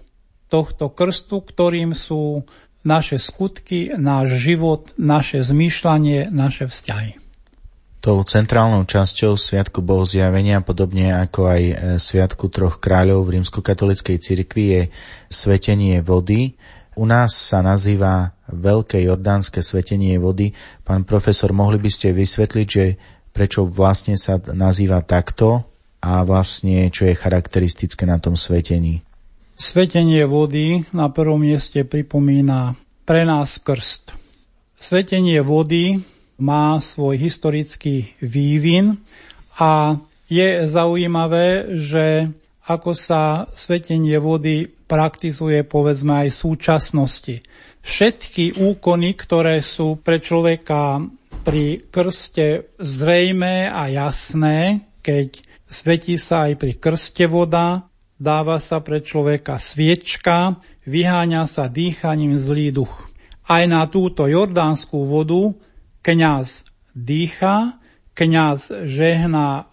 tohto 0.48 0.94
krstu, 0.94 1.44
ktorým 1.44 1.92
sú 1.92 2.46
naše 2.88 3.20
skutky, 3.20 3.92
náš 4.00 4.40
život, 4.40 4.96
naše 4.96 5.44
zmýšľanie, 5.44 6.32
naše 6.32 6.72
vzťahy. 6.72 7.27
Tou 8.08 8.24
centrálnou 8.24 8.88
časťou 8.88 9.36
Sviatku 9.36 9.84
Bohozjavenia, 9.84 10.63
podobne 10.63 11.12
ako 11.12 11.52
aj 11.52 11.62
e, 11.67 11.74
Sviatku 12.00 12.48
troch 12.48 12.80
kráľov 12.80 13.28
v 13.28 13.36
rímskokatolickej 13.36 14.15
cirkvi, 14.15 14.63
je 14.72 14.82
svetenie 15.28 16.00
vody. 16.00 16.56
U 16.96 17.04
nás 17.04 17.36
sa 17.36 17.60
nazýva 17.60 18.32
Veľké 18.48 19.04
jordánske 19.04 19.60
svetenie 19.60 20.15
vody. 20.24 20.56
Pán 20.88 21.04
profesor, 21.04 21.52
mohli 21.52 21.84
by 21.84 21.91
ste 21.91 22.15
vysvetliť, 22.15 22.67
že 22.72 22.96
prečo 23.36 23.67
vlastne 23.67 24.15
sa 24.15 24.39
nazýva 24.39 25.04
takto 25.04 25.67
a 26.00 26.24
vlastne 26.24 26.88
čo 26.88 27.12
je 27.12 27.20
charakteristické 27.20 28.08
na 28.08 28.24
tom 28.24 28.39
svetení? 28.39 29.04
Svetenie 29.60 30.24
vody 30.24 30.80
na 30.96 31.12
prvom 31.12 31.43
mieste 31.43 31.84
pripomína 31.84 32.72
pre 33.04 33.28
nás 33.28 33.60
krst. 33.60 34.15
Svetenie 34.80 35.43
vody 35.43 36.00
má 36.38 36.78
svoj 36.78 37.17
historický 37.17 38.13
vývin 38.21 39.02
a 39.58 39.97
je 40.30 40.69
zaujímavé, 40.69 41.78
že 41.78 42.30
ako 42.67 42.91
sa 42.93 43.47
svetenie 43.56 44.19
vody 44.19 44.67
praktizuje 44.67 45.63
povedzme 45.63 46.28
aj 46.28 46.30
v 46.36 46.41
súčasnosti. 46.47 47.36
Všetky 47.80 48.60
úkony, 48.60 49.15
ktoré 49.15 49.63
sú 49.63 49.95
pre 49.97 50.19
človeka 50.19 51.00
pri 51.47 51.80
krste 51.88 52.76
zrejmé 52.76 53.71
a 53.71 53.88
jasné, 53.88 54.84
keď 55.00 55.39
svetí 55.71 56.19
sa 56.19 56.52
aj 56.52 56.60
pri 56.60 56.73
krste 56.76 57.23
voda, 57.32 57.88
dáva 58.19 58.60
sa 58.60 58.84
pre 58.84 59.00
človeka 59.00 59.56
sviečka, 59.56 60.60
vyháňa 60.84 61.47
sa 61.47 61.71
dýchaním 61.71 62.36
zlý 62.36 62.76
duch. 62.76 63.08
Aj 63.47 63.63
na 63.63 63.88
túto 63.88 64.28
jordánskú 64.28 65.08
vodu 65.08 65.56
kňaz 66.01 66.67
dýcha, 66.97 67.77
kňaz 68.17 68.89
žehná 68.89 69.69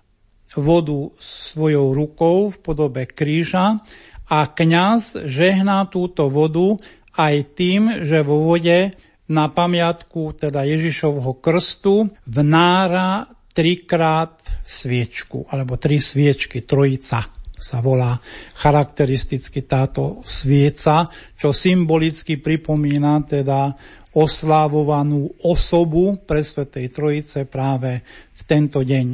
vodu 0.55 1.11
svojou 1.19 1.97
rukou 1.97 2.53
v 2.53 2.57
podobe 2.63 3.09
kríža 3.09 3.83
a 4.29 4.39
kňaz 4.47 5.27
žehná 5.27 5.89
túto 5.91 6.31
vodu 6.31 6.79
aj 7.15 7.35
tým, 7.55 8.07
že 8.07 8.23
vo 8.23 8.45
vode 8.45 8.95
na 9.25 9.49
pamiatku 9.49 10.37
teda 10.37 10.69
Ježišovho 10.69 11.41
krstu 11.41 12.13
vnára 12.29 13.31
trikrát 13.55 14.43
sviečku, 14.67 15.47
alebo 15.49 15.79
tri 15.79 16.03
sviečky, 16.03 16.67
trojica 16.67 17.23
sa 17.55 17.79
volá. 17.79 18.19
Charakteristicky 18.59 19.63
táto 19.65 20.21
svieca, 20.27 21.07
čo 21.39 21.55
symbolicky 21.55 22.37
pripomína 22.43 23.25
teda 23.25 23.73
oslávovanú 24.15 25.31
osobu 25.43 26.17
pre 26.23 26.47
Svetej 26.47 26.95
Trojice 26.95 27.45
práve 27.45 28.01
v 28.35 28.43
tento 28.47 28.81
deň. 28.81 29.07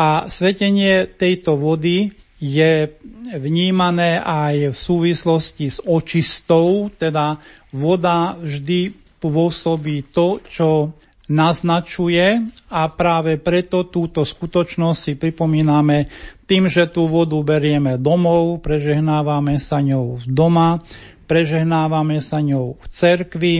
A 0.00 0.26
svetenie 0.26 1.06
tejto 1.14 1.54
vody 1.54 2.10
je 2.40 2.88
vnímané 3.36 4.16
aj 4.18 4.72
v 4.72 4.76
súvislosti 4.76 5.66
s 5.68 5.78
očistou, 5.84 6.88
teda 6.88 7.36
voda 7.70 8.34
vždy 8.40 8.96
pôsobí 9.20 10.08
to, 10.08 10.40
čo 10.48 10.96
naznačuje 11.30 12.42
a 12.74 12.90
práve 12.90 13.38
preto 13.38 13.86
túto 13.86 14.26
skutočnosť 14.26 14.98
si 14.98 15.12
pripomíname 15.14 16.10
tým, 16.50 16.66
že 16.66 16.90
tú 16.90 17.06
vodu 17.06 17.38
berieme 17.38 17.94
domov, 18.00 18.58
prežehnávame 18.64 19.62
sa 19.62 19.78
ňou 19.78 20.18
doma, 20.26 20.82
prežehnávame 21.30 22.18
sa 22.18 22.42
ňou 22.42 22.74
v 22.74 22.86
cerkvi, 22.90 23.54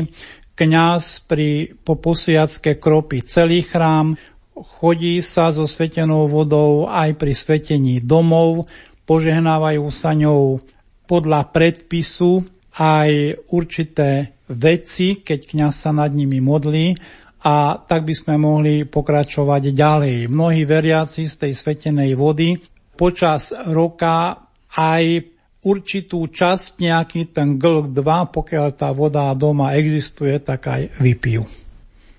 kňaz 0.61 1.25
pri 1.25 1.73
po 1.81 1.97
posviacke 1.97 2.77
kropí 2.77 3.25
celý 3.25 3.65
chrám, 3.65 4.21
chodí 4.53 5.25
sa 5.25 5.57
so 5.57 5.65
svetenou 5.65 6.29
vodou 6.29 6.85
aj 6.85 7.17
pri 7.17 7.33
svetení 7.33 8.05
domov, 8.05 8.69
požehnávajú 9.09 9.89
sa 9.89 10.13
ňou 10.13 10.61
podľa 11.09 11.49
predpisu 11.49 12.45
aj 12.77 13.41
určité 13.49 14.37
veci, 14.53 15.25
keď 15.25 15.41
kňaz 15.49 15.75
sa 15.89 15.91
nad 15.97 16.13
nimi 16.13 16.45
modlí 16.45 16.93
a 17.41 17.81
tak 17.81 18.05
by 18.05 18.13
sme 18.13 18.35
mohli 18.37 18.85
pokračovať 18.85 19.73
ďalej. 19.73 20.29
Mnohí 20.29 20.69
veriaci 20.69 21.25
z 21.25 21.35
tej 21.49 21.53
svetenej 21.57 22.13
vody 22.13 22.61
počas 23.01 23.57
roka 23.73 24.37
aj 24.77 25.25
určitú 25.61 26.25
časť, 26.29 26.81
nejaký 26.81 27.37
ten 27.37 27.61
glk 27.61 27.93
2, 27.93 28.37
pokiaľ 28.37 28.67
tá 28.77 28.91
voda 28.97 29.29
doma 29.37 29.77
existuje, 29.77 30.37
tak 30.41 30.67
aj 30.69 30.83
vypijú. 31.01 31.45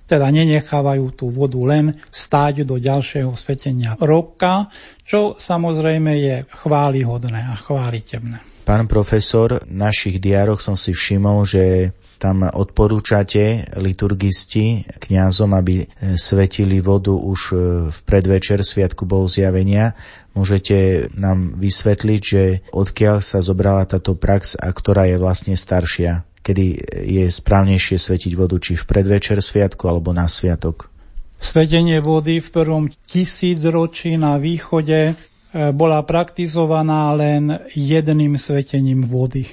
Teda 0.06 0.28
nenechávajú 0.28 1.16
tú 1.16 1.32
vodu 1.32 1.58
len 1.64 1.96
stáť 2.12 2.68
do 2.68 2.76
ďalšieho 2.76 3.32
svetenia 3.32 3.96
roka, 3.96 4.68
čo 5.08 5.40
samozrejme 5.40 6.12
je 6.20 6.36
chválihodné 6.52 7.40
a 7.48 7.56
chválitebné. 7.56 8.68
Pán 8.68 8.86
profesor, 8.86 9.58
v 9.58 9.72
našich 9.72 10.22
diároch 10.22 10.60
som 10.62 10.76
si 10.76 10.94
všimol, 10.94 11.48
že 11.48 11.96
tam 12.22 12.46
odporúčate 12.46 13.74
liturgisti 13.82 14.86
kňazom, 14.86 15.58
aby 15.58 15.90
svetili 16.14 16.78
vodu 16.78 17.18
už 17.18 17.42
v 17.90 18.00
predvečer 18.06 18.62
Sviatku 18.62 19.10
Bohu 19.10 19.26
zjavenia. 19.26 19.98
Môžete 20.38 21.10
nám 21.18 21.58
vysvetliť, 21.58 22.22
že 22.22 22.44
odkiaľ 22.70 23.26
sa 23.26 23.42
zobrala 23.42 23.90
táto 23.90 24.14
prax 24.14 24.54
a 24.54 24.70
ktorá 24.70 25.10
je 25.10 25.18
vlastne 25.18 25.58
staršia? 25.58 26.22
Kedy 26.46 26.66
je 27.10 27.26
správnejšie 27.26 27.98
svetiť 27.98 28.38
vodu, 28.38 28.62
či 28.62 28.78
v 28.78 28.86
predvečer 28.86 29.42
Sviatku 29.42 29.90
alebo 29.90 30.14
na 30.14 30.30
Sviatok? 30.30 30.94
Svetenie 31.42 32.06
vody 32.06 32.38
v 32.38 32.50
prvom 32.54 32.86
tisícročí 33.10 34.14
na 34.14 34.38
východe 34.38 35.18
E, 35.52 35.76
bola 35.76 36.00
praktizovaná 36.08 37.12
len 37.12 37.52
jedným 37.76 38.40
svetením 38.40 39.04
vody. 39.04 39.52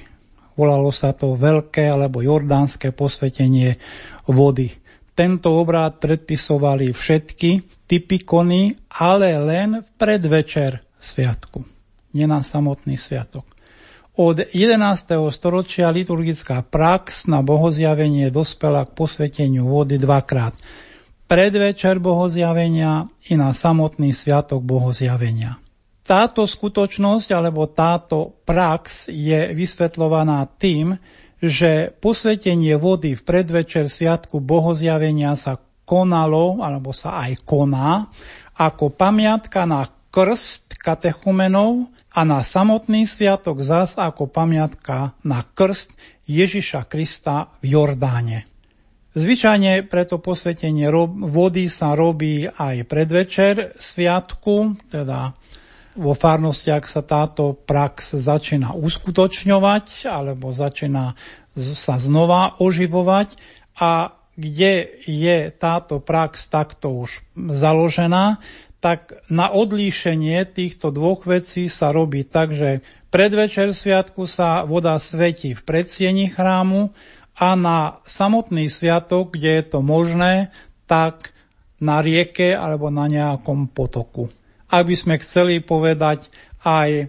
Volalo 0.58 0.90
sa 0.90 1.14
to 1.14 1.38
veľké 1.38 1.86
alebo 1.86 2.18
jordánske 2.18 2.90
posvetenie 2.90 3.78
vody. 4.26 4.74
Tento 5.14 5.54
obrad 5.54 6.02
predpisovali 6.02 6.90
všetky 6.90 7.50
typy 7.86 8.26
kony, 8.26 8.74
ale 8.98 9.38
len 9.38 9.78
v 9.82 9.88
predvečer 9.94 10.82
sviatku, 10.98 11.62
nie 12.18 12.26
na 12.26 12.42
samotný 12.42 12.98
sviatok. 12.98 13.46
Od 14.18 14.50
11. 14.50 14.82
storočia 15.30 15.94
liturgická 15.94 16.66
prax 16.66 17.30
na 17.30 17.38
bohozjavenie 17.38 18.34
dospela 18.34 18.82
k 18.82 18.98
posveteniu 18.98 19.70
vody 19.70 19.94
dvakrát. 19.94 20.58
Predvečer 21.30 22.02
bohozjavenia 22.02 23.06
i 23.30 23.38
na 23.38 23.54
samotný 23.54 24.10
sviatok 24.10 24.66
bohozjavenia. 24.66 25.62
Táto 26.08 26.48
skutočnosť 26.48 27.28
alebo 27.36 27.68
táto 27.68 28.40
prax 28.48 29.12
je 29.12 29.52
vysvetľovaná 29.52 30.48
tým, 30.56 30.96
že 31.36 31.92
posvetenie 32.00 32.80
vody 32.80 33.12
v 33.12 33.22
predvečer 33.22 33.92
Sviatku 33.92 34.40
Bohozjavenia 34.40 35.36
sa 35.36 35.60
konalo, 35.84 36.64
alebo 36.64 36.96
sa 36.96 37.20
aj 37.28 37.44
koná, 37.44 38.08
ako 38.56 38.88
pamiatka 38.88 39.68
na 39.68 39.84
krst 40.08 40.80
katechumenov 40.80 41.92
a 42.16 42.24
na 42.24 42.40
samotný 42.40 43.04
sviatok 43.04 43.60
zas 43.60 44.00
ako 44.00 44.32
pamiatka 44.32 45.12
na 45.22 45.44
krst 45.44 45.92
Ježiša 46.24 46.88
Krista 46.88 47.52
v 47.60 47.76
Jordáne. 47.76 48.48
Zvyčajne 49.12 49.84
preto 49.84 50.20
posvetenie 50.20 50.88
vody 51.28 51.68
sa 51.68 51.92
robí 51.92 52.48
aj 52.48 52.84
predvečer 52.88 53.76
sviatku, 53.76 54.88
teda 54.88 55.36
vo 55.98 56.14
farnostiach 56.14 56.86
sa 56.86 57.02
táto 57.02 57.58
prax 57.58 58.14
začína 58.14 58.78
uskutočňovať 58.78 60.06
alebo 60.06 60.54
začína 60.54 61.18
sa 61.58 61.98
znova 61.98 62.54
oživovať. 62.62 63.34
A 63.82 64.14
kde 64.38 65.02
je 65.02 65.50
táto 65.50 65.98
prax 65.98 66.46
takto 66.46 67.02
už 67.02 67.26
založená, 67.34 68.38
tak 68.78 69.18
na 69.26 69.50
odlíšenie 69.50 70.46
týchto 70.46 70.94
dvoch 70.94 71.26
vecí 71.26 71.66
sa 71.66 71.90
robí 71.90 72.22
tak, 72.22 72.54
že 72.54 72.86
predvečer 73.10 73.74
sviatku 73.74 74.30
sa 74.30 74.62
voda 74.62 74.94
svetí 75.02 75.58
v 75.58 75.62
predsieni 75.66 76.30
chrámu 76.30 76.94
a 77.34 77.58
na 77.58 77.98
samotný 78.06 78.70
sviatok, 78.70 79.34
kde 79.34 79.50
je 79.58 79.64
to 79.66 79.80
možné, 79.82 80.54
tak 80.86 81.34
na 81.82 81.98
rieke 81.98 82.54
alebo 82.54 82.94
na 82.94 83.10
nejakom 83.10 83.66
potoku 83.66 84.30
ak 84.68 84.82
by 84.84 84.96
sme 84.96 85.14
chceli 85.20 85.64
povedať 85.64 86.28
aj 86.64 86.90
e, 86.92 87.04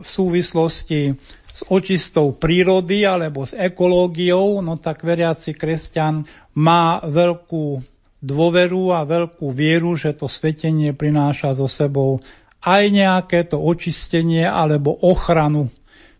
v 0.00 0.06
súvislosti 0.06 1.12
s 1.56 1.60
očistou 1.72 2.36
prírody 2.36 3.08
alebo 3.08 3.44
s 3.44 3.56
ekológiou, 3.56 4.60
no 4.60 4.76
tak 4.76 5.04
veriaci 5.04 5.56
kresťan 5.56 6.24
má 6.60 7.00
veľkú 7.04 7.80
dôveru 8.20 8.92
a 8.92 9.08
veľkú 9.08 9.52
vieru, 9.52 9.96
že 9.96 10.16
to 10.16 10.28
svetenie 10.28 10.92
prináša 10.96 11.56
so 11.56 11.68
sebou 11.68 12.20
aj 12.66 12.82
nejaké 12.90 13.46
to 13.46 13.62
očistenie 13.62 14.42
alebo 14.42 14.90
ochranu 15.06 15.70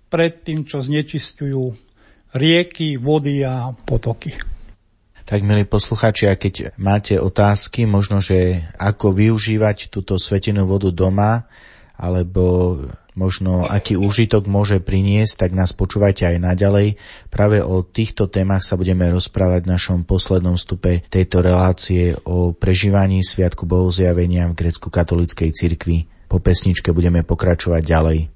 pred 0.07 0.47
tým, 0.47 0.63
čo 0.63 0.79
znečisťujú 0.79 1.65
rieky, 2.39 3.01
vody 3.01 3.43
a 3.43 3.75
potoky. 3.75 4.56
Tak, 5.27 5.43
milí 5.43 5.67
posluchači, 5.67 6.31
a 6.31 6.39
keď 6.39 6.79
máte 6.79 7.19
otázky, 7.19 7.83
možno, 7.83 8.23
že 8.23 8.63
ako 8.79 9.11
využívať 9.11 9.91
túto 9.91 10.23
svetenú 10.23 10.71
vodu 10.71 10.95
doma, 10.95 11.51
alebo 11.99 12.79
možno 13.19 13.67
aký 13.67 13.99
úžitok 13.99 14.47
môže 14.47 14.79
priniesť, 14.79 15.35
tak 15.43 15.51
nás 15.59 15.75
počúvajte 15.75 16.31
aj 16.31 16.37
naďalej. 16.39 16.95
Práve 17.27 17.59
o 17.59 17.83
týchto 17.83 18.31
témach 18.31 18.63
sa 18.63 18.79
budeme 18.79 19.11
rozprávať 19.11 19.67
v 19.67 19.73
našom 19.75 19.99
poslednom 20.07 20.55
stupe 20.55 21.03
tejto 21.11 21.43
relácie 21.43 22.15
o 22.23 22.55
prežívaní 22.55 23.27
Sviatku 23.27 23.67
Bohozjavenia 23.67 24.47
v 24.47 24.63
grecko-katolíckej 24.63 25.51
cirkvi. 25.51 26.07
Po 26.31 26.39
pesničke 26.39 26.95
budeme 26.95 27.27
pokračovať 27.27 27.83
ďalej. 27.83 28.36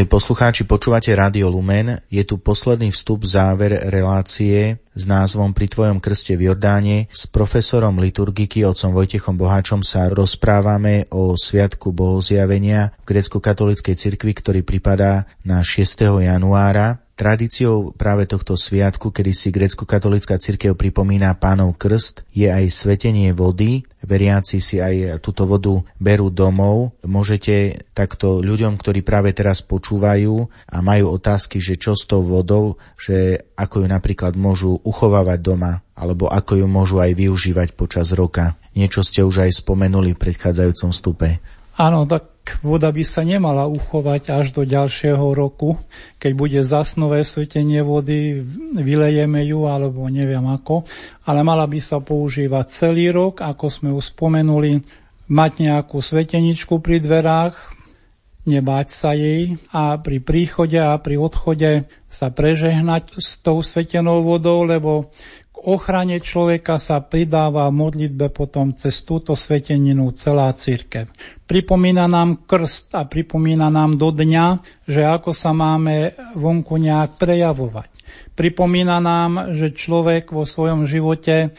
Milí 0.00 0.08
poslucháči, 0.08 0.64
počúvate 0.64 1.12
Rádio 1.12 1.52
Lumen. 1.52 2.00
Je 2.08 2.24
tu 2.24 2.40
posledný 2.40 2.88
vstup 2.88 3.28
záver 3.28 3.92
relácie 3.92 4.80
s 4.96 5.04
názvom 5.04 5.52
Pri 5.52 5.68
tvojom 5.68 6.00
krste 6.00 6.40
v 6.40 6.48
Jordáne. 6.48 7.04
S 7.12 7.28
profesorom 7.28 8.00
liturgiky, 8.00 8.64
otcom 8.64 8.96
Vojtechom 8.96 9.36
Boháčom 9.36 9.84
sa 9.84 10.08
rozprávame 10.08 11.04
o 11.12 11.36
Sviatku 11.36 11.92
bohozjavenia 11.92 12.96
v 13.04 13.12
grecko-katolíckej 13.12 13.92
cirkvi, 13.92 14.32
ktorý 14.32 14.64
pripadá 14.64 15.28
na 15.44 15.60
6. 15.60 16.24
januára. 16.24 17.04
Tradíciou 17.20 17.92
práve 17.92 18.24
tohto 18.24 18.56
sviatku, 18.56 19.12
kedy 19.12 19.32
si 19.36 19.52
grecko-katolická 19.52 20.40
cirkev 20.40 20.72
pripomína 20.72 21.36
pánov 21.36 21.76
krst, 21.76 22.24
je 22.32 22.48
aj 22.48 22.72
svetenie 22.72 23.36
vody. 23.36 23.84
Veriaci 24.00 24.56
si 24.56 24.80
aj 24.80 25.20
túto 25.20 25.44
vodu 25.44 25.84
berú 26.00 26.32
domov. 26.32 26.96
Môžete 27.04 27.84
takto 27.92 28.40
ľuďom, 28.40 28.80
ktorí 28.80 29.04
práve 29.04 29.36
teraz 29.36 29.60
počúvajú 29.60 30.48
a 30.64 30.80
majú 30.80 31.12
otázky, 31.12 31.60
že 31.60 31.76
čo 31.76 31.92
s 31.92 32.08
tou 32.08 32.24
vodou, 32.24 32.80
že 32.96 33.44
ako 33.52 33.84
ju 33.84 33.86
napríklad 33.92 34.32
môžu 34.40 34.80
uchovávať 34.80 35.44
doma, 35.44 35.84
alebo 35.92 36.24
ako 36.24 36.56
ju 36.56 36.64
môžu 36.64 37.04
aj 37.04 37.20
využívať 37.20 37.76
počas 37.76 38.16
roka. 38.16 38.56
Niečo 38.72 39.04
ste 39.04 39.20
už 39.20 39.44
aj 39.44 39.60
spomenuli 39.60 40.16
v 40.16 40.22
predchádzajúcom 40.24 40.88
stupe. 40.96 41.36
Áno, 41.80 42.04
tak 42.04 42.60
voda 42.60 42.92
by 42.92 43.00
sa 43.08 43.24
nemala 43.24 43.64
uchovať 43.64 44.28
až 44.28 44.52
do 44.52 44.68
ďalšieho 44.68 45.32
roku. 45.32 45.80
Keď 46.20 46.32
bude 46.36 46.60
zasnové 46.60 47.24
svetenie 47.24 47.80
vody, 47.80 48.44
vylejeme 48.76 49.40
ju 49.48 49.64
alebo 49.64 50.04
neviem 50.12 50.44
ako, 50.44 50.84
ale 51.24 51.40
mala 51.40 51.64
by 51.64 51.80
sa 51.80 52.04
používať 52.04 52.68
celý 52.68 53.08
rok, 53.08 53.40
ako 53.40 53.64
sme 53.72 53.88
už 53.96 54.12
spomenuli, 54.12 54.84
mať 55.32 55.52
nejakú 55.56 56.04
sveteničku 56.04 56.84
pri 56.84 57.00
dverách, 57.00 57.56
nebáť 58.44 58.88
sa 58.92 59.16
jej 59.16 59.56
a 59.72 59.96
pri 59.96 60.20
príchode 60.20 60.76
a 60.76 60.92
pri 61.00 61.16
odchode 61.16 61.88
sa 62.12 62.28
prežehnať 62.28 63.16
s 63.16 63.40
tou 63.40 63.64
svetenou 63.64 64.20
vodou, 64.20 64.68
lebo 64.68 65.08
ochrane 65.54 66.22
človeka 66.22 66.80
sa 66.80 67.04
pridáva 67.04 67.68
v 67.68 67.78
modlitbe 67.78 68.32
potom 68.32 68.72
cez 68.72 69.04
túto 69.04 69.36
sveteninu 69.36 70.08
celá 70.16 70.48
církev. 70.54 71.10
Pripomína 71.44 72.06
nám 72.08 72.46
krst 72.48 72.96
a 72.96 73.04
pripomína 73.04 73.68
nám 73.68 74.00
do 74.00 74.14
dňa, 74.14 74.62
že 74.88 75.04
ako 75.04 75.34
sa 75.36 75.52
máme 75.52 76.16
vonku 76.38 76.80
nejak 76.80 77.20
prejavovať. 77.20 77.90
Pripomína 78.38 79.02
nám, 79.02 79.52
že 79.52 79.74
človek 79.76 80.32
vo 80.32 80.48
svojom 80.48 80.88
živote 80.88 81.52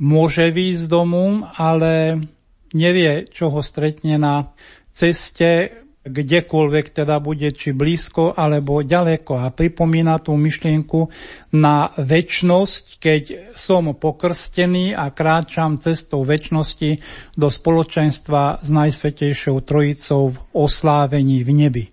môže 0.00 0.48
výjsť 0.48 0.88
z 0.88 0.90
domu, 0.90 1.44
ale 1.52 2.24
nevie, 2.72 3.28
čo 3.28 3.52
ho 3.52 3.60
stretne 3.60 4.16
na 4.16 4.54
ceste, 4.92 5.81
kdekoľvek 6.02 6.86
teda 6.98 7.22
bude, 7.22 7.54
či 7.54 7.70
blízko 7.70 8.34
alebo 8.34 8.82
ďaleko. 8.82 9.38
A 9.38 9.54
pripomína 9.54 10.18
tú 10.18 10.34
myšlienku 10.34 11.06
na 11.54 11.94
väčnosť, 11.94 12.84
keď 12.98 13.22
som 13.54 13.94
pokrstený 13.94 14.98
a 14.98 15.14
kráčam 15.14 15.78
cestou 15.78 16.26
väčnosti 16.26 16.98
do 17.38 17.46
spoločenstva 17.46 18.58
s 18.58 18.68
Najsvetejšou 18.68 19.62
Trojicou 19.62 20.34
v 20.34 20.36
oslávení 20.58 21.46
v 21.46 21.50
nebi. 21.54 21.84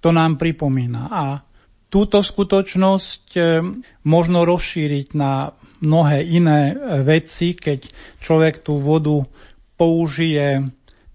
To 0.00 0.08
nám 0.08 0.40
pripomína. 0.40 1.12
A 1.12 1.24
túto 1.92 2.24
skutočnosť 2.24 3.24
e, 3.36 3.40
možno 4.08 4.48
rozšíriť 4.48 5.06
na 5.12 5.52
mnohé 5.84 6.24
iné 6.24 6.72
veci, 7.04 7.52
keď 7.52 7.88
človek 8.24 8.64
tú 8.64 8.80
vodu 8.80 9.20
použije 9.76 10.64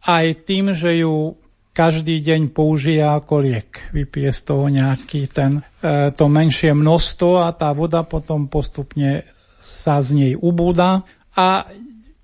aj 0.06 0.26
tým, 0.46 0.78
že 0.78 1.02
ju 1.02 1.38
každý 1.76 2.24
deň 2.24 2.56
použije 2.56 3.04
ako 3.04 3.44
liek. 3.44 3.92
Vypije 3.92 4.32
z 4.32 4.42
toho 4.48 4.72
nejaký 4.72 5.28
ten, 5.28 5.60
e, 5.84 6.08
to 6.16 6.32
menšie 6.32 6.72
množstvo 6.72 7.44
a 7.44 7.52
tá 7.52 7.76
voda 7.76 8.08
potom 8.08 8.48
postupne 8.48 9.28
sa 9.60 10.00
z 10.00 10.10
nej 10.16 10.34
ubúda. 10.40 11.04
A 11.36 11.68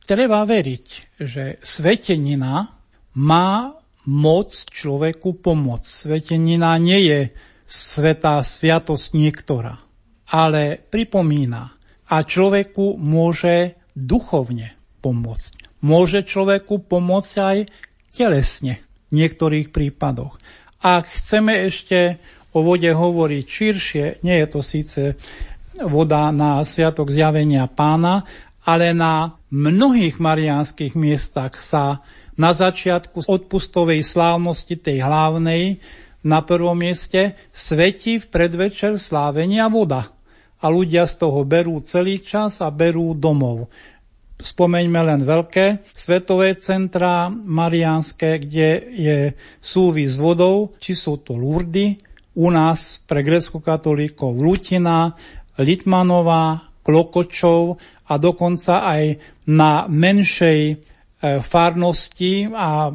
treba 0.07 0.47
veriť, 0.47 1.19
že 1.19 1.59
svetenina 1.59 2.71
má 3.19 3.75
moc 4.07 4.55
človeku 4.55 5.43
pomôcť. 5.43 5.83
Svetenina 5.83 6.79
nie 6.79 7.11
je 7.11 7.19
svetá 7.67 8.39
sviatosť 8.39 9.19
niektorá, 9.19 9.83
ale 10.31 10.79
pripomína 10.79 11.75
a 12.07 12.15
človeku 12.23 12.95
môže 12.95 13.75
duchovne 13.91 14.79
pomôcť. 15.03 15.83
Môže 15.83 16.23
človeku 16.23 16.87
pomôcť 16.87 17.33
aj 17.35 17.57
telesne 18.15 18.79
niektorých 19.13 19.69
prípadoch. 19.69 20.39
Ak 20.81 21.13
chceme 21.13 21.67
ešte 21.67 22.17
o 22.51 22.65
vode 22.65 22.89
hovoriť 22.89 23.45
širšie, 23.45 24.05
nie 24.25 24.35
je 24.41 24.47
to 24.49 24.59
síce 24.65 25.01
voda 25.77 26.33
na 26.33 26.63
Sviatok 26.67 27.13
zjavenia 27.13 27.69
pána, 27.69 28.25
ale 28.65 28.91
na 28.91 29.37
mnohých 29.49 30.19
mariánskych 30.21 30.93
miestach 30.93 31.57
sa 31.57 32.03
na 32.37 32.51
začiatku 32.55 33.27
odpustovej 33.27 34.01
slávnosti 34.01 34.79
tej 34.79 35.03
hlavnej 35.03 35.81
na 36.21 36.45
prvom 36.45 36.77
mieste 36.77 37.33
svetí 37.49 38.21
v 38.21 38.29
predvečer 38.29 39.01
slávenia 39.01 39.67
voda. 39.67 40.13
A 40.61 40.69
ľudia 40.69 41.09
z 41.09 41.25
toho 41.25 41.41
berú 41.41 41.81
celý 41.81 42.21
čas 42.21 42.61
a 42.61 42.69
berú 42.69 43.17
domov. 43.17 43.73
Spomeňme 44.41 45.01
len 45.05 45.21
veľké 45.21 45.85
svetové 45.93 46.57
centrá 46.57 47.29
mariánske, 47.29 48.41
kde 48.41 48.69
je 48.91 49.17
súvis 49.61 50.17
s 50.17 50.21
vodou, 50.21 50.73
či 50.81 50.97
sú 50.97 51.21
to 51.21 51.37
Lurdy, 51.37 52.01
u 52.35 52.47
nás 52.49 53.03
pre 53.03 53.21
grecko-katolíkov 53.21 54.39
Lutina, 54.39 55.13
Litmanová, 55.59 56.63
Klokočov 56.81 57.77
a 58.07 58.17
dokonca 58.17 58.81
aj 58.87 59.03
na 59.51 59.85
menšej 59.85 60.59
e, 60.71 60.75
farnosti 61.43 62.49
a 62.49 62.89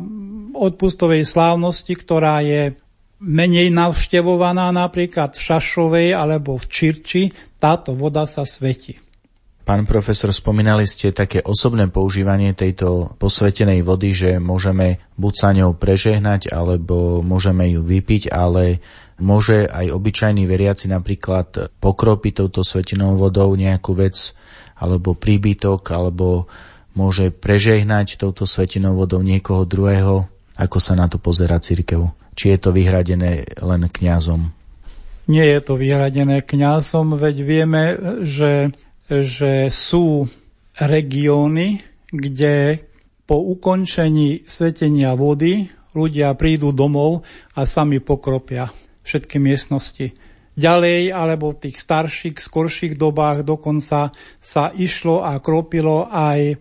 odpustovej 0.57 1.23
slávnosti, 1.23 1.93
ktorá 1.95 2.43
je 2.43 2.75
menej 3.23 3.73
navštevovaná 3.73 4.73
napríklad 4.75 5.37
v 5.37 5.41
Šašovej 5.41 6.09
alebo 6.13 6.61
v 6.61 6.65
Čirči, 6.69 7.23
táto 7.57 7.97
voda 7.97 8.29
sa 8.29 8.45
svetí. 8.45 9.06
Pán 9.67 9.83
profesor, 9.83 10.31
spomínali 10.31 10.87
ste 10.87 11.11
také 11.11 11.43
osobné 11.43 11.91
používanie 11.91 12.55
tejto 12.55 13.19
posvetenej 13.19 13.83
vody, 13.83 14.15
že 14.15 14.31
môžeme 14.39 15.03
buď 15.19 15.33
sa 15.35 15.51
ňou 15.51 15.75
prežehnať, 15.75 16.55
alebo 16.55 17.19
môžeme 17.19 17.67
ju 17.75 17.83
vypiť, 17.83 18.31
ale 18.31 18.79
môže 19.19 19.67
aj 19.67 19.91
obyčajný 19.91 20.47
veriaci 20.47 20.87
napríklad 20.87 21.75
pokropiť 21.83 22.47
touto 22.47 22.63
svetinou 22.63 23.19
vodou 23.19 23.51
nejakú 23.59 23.99
vec, 23.99 24.39
alebo 24.79 25.19
príbytok, 25.19 25.83
alebo 25.91 26.47
môže 26.95 27.35
prežehnať 27.35 28.23
touto 28.23 28.47
svetinou 28.47 28.95
vodou 28.95 29.19
niekoho 29.19 29.67
druhého, 29.67 30.31
ako 30.55 30.79
sa 30.79 30.95
na 30.95 31.11
to 31.11 31.19
pozera 31.19 31.59
církev. 31.59 32.07
Či 32.39 32.55
je 32.55 32.59
to 32.63 32.71
vyhradené 32.71 33.51
len 33.59 33.83
kňazom? 33.91 34.47
Nie 35.27 35.59
je 35.59 35.59
to 35.59 35.75
vyhradené 35.75 36.47
kňazom, 36.47 37.19
veď 37.19 37.37
vieme, 37.43 37.83
že 38.23 38.71
že 39.11 39.71
sú 39.71 40.27
regióny, 40.77 41.83
kde 42.11 42.87
po 43.27 43.43
ukončení 43.43 44.47
svetenia 44.47 45.19
vody 45.19 45.67
ľudia 45.97 46.37
prídu 46.37 46.71
domov 46.71 47.25
a 47.57 47.65
sami 47.65 47.99
pokropia 47.99 48.71
všetky 49.03 49.41
miestnosti. 49.41 50.13
Ďalej, 50.57 51.13
alebo 51.13 51.53
v 51.53 51.69
tých 51.69 51.77
starších, 51.77 52.41
skorších 52.41 52.95
dobách 52.97 53.45
dokonca 53.45 54.13
sa 54.41 54.65
išlo 54.73 55.21
a 55.21 55.37
kropilo 55.37 56.09
aj 56.09 56.41
e, 56.49 56.57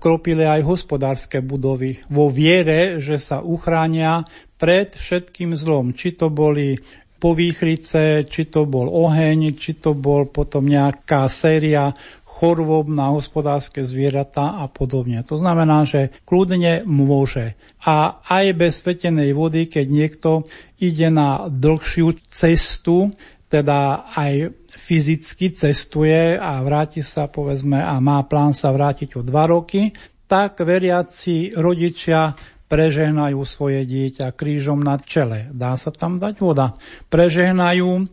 kropili 0.00 0.48
aj 0.48 0.64
hospodárske 0.64 1.44
budovy 1.44 2.00
vo 2.08 2.32
viere, 2.32 3.04
že 3.04 3.20
sa 3.20 3.44
uchránia 3.44 4.24
pred 4.56 4.96
všetkým 4.96 5.52
zlom. 5.60 5.92
Či 5.92 6.16
to 6.16 6.32
boli 6.32 6.80
povýchrice, 7.18 8.24
či 8.30 8.46
to 8.46 8.64
bol 8.64 8.86
oheň, 8.86 9.58
či 9.58 9.78
to 9.82 9.92
bol 9.92 10.26
potom 10.30 10.70
nejaká 10.70 11.26
séria 11.26 11.90
chorôb 12.22 12.86
na 12.86 13.10
hospodárske 13.10 13.82
zvieratá 13.82 14.62
a 14.62 14.70
podobne. 14.70 15.26
To 15.26 15.34
znamená, 15.34 15.82
že 15.82 16.14
kľudne 16.22 16.86
môže. 16.86 17.58
A 17.82 18.22
aj 18.22 18.46
bez 18.54 18.78
svetenej 18.78 19.34
vody, 19.34 19.66
keď 19.66 19.86
niekto 19.90 20.30
ide 20.78 21.10
na 21.10 21.50
dlhšiu 21.50 22.14
cestu, 22.30 23.10
teda 23.50 24.06
aj 24.14 24.54
fyzicky 24.70 25.50
cestuje 25.56 26.38
a 26.38 26.62
vráti 26.62 27.02
sa, 27.02 27.26
povedzme, 27.26 27.82
a 27.82 27.98
má 27.98 28.22
plán 28.22 28.54
sa 28.54 28.70
vrátiť 28.70 29.18
o 29.18 29.26
dva 29.26 29.50
roky, 29.50 29.90
tak 30.28 30.60
veriaci 30.60 31.56
rodičia 31.56 32.36
prežehnajú 32.68 33.40
svoje 33.48 33.82
dieťa 33.88 34.30
krížom 34.36 34.84
na 34.84 35.00
čele. 35.00 35.48
Dá 35.50 35.74
sa 35.80 35.88
tam 35.88 36.20
dať 36.20 36.38
voda. 36.44 36.76
Prežehnajú 37.08 37.88
e, 37.96 38.04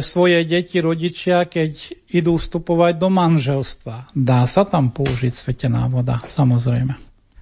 svoje 0.00 0.42
deti 0.48 0.80
rodičia, 0.80 1.44
keď 1.44 1.94
idú 2.10 2.40
vstupovať 2.40 2.96
do 2.96 3.08
manželstva. 3.12 4.16
Dá 4.16 4.48
sa 4.48 4.64
tam 4.64 4.90
použiť 4.90 5.32
svetená 5.36 5.86
voda, 5.86 6.18
samozrejme. 6.24 6.96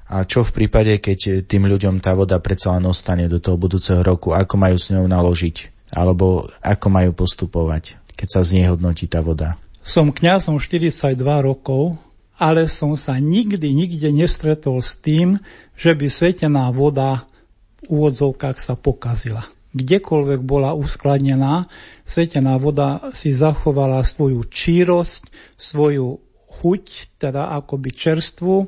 A 0.09 0.25
čo 0.25 0.41
v 0.41 0.65
prípade, 0.65 0.97
keď 0.99 1.45
tým 1.45 1.69
ľuďom 1.69 2.01
tá 2.01 2.17
voda 2.17 2.41
predsa 2.41 2.75
len 2.75 2.89
ostane 2.89 3.29
do 3.29 3.39
toho 3.39 3.61
budúceho 3.61 4.01
roku? 4.01 4.33
Ako 4.33 4.57
majú 4.57 4.77
s 4.81 4.89
ňou 4.89 5.05
naložiť? 5.05 5.57
Alebo 5.93 6.49
ako 6.65 6.87
majú 6.89 7.13
postupovať, 7.13 7.97
keď 8.17 8.29
sa 8.29 8.41
znehodnotí 8.41 9.05
tá 9.05 9.21
voda? 9.21 9.61
Som 9.85 10.13
kňazom 10.13 10.61
42 10.61 11.17
rokov, 11.45 11.97
ale 12.39 12.71
som 12.71 12.95
sa 12.95 13.19
nikdy, 13.19 13.75
nikde 13.75 14.15
nestretol 14.15 14.79
s 14.79 14.97
tým, 15.03 15.43
že 15.75 15.93
by 15.99 16.07
svetená 16.07 16.71
voda 16.71 17.27
v 17.83 17.99
úvodzovkách 17.99 18.59
sa 18.63 18.79
pokazila. 18.79 19.43
Kdekoľvek 19.75 20.41
bola 20.47 20.73
uskladnená, 20.73 21.69
svetená 22.07 22.57
voda 22.57 23.13
si 23.13 23.37
zachovala 23.37 24.01
svoju 24.01 24.47
čírosť, 24.49 25.29
svoju 25.61 26.19
chuť, 26.49 26.85
teda 27.21 27.53
akoby 27.61 27.91
čerstvu 27.93 28.67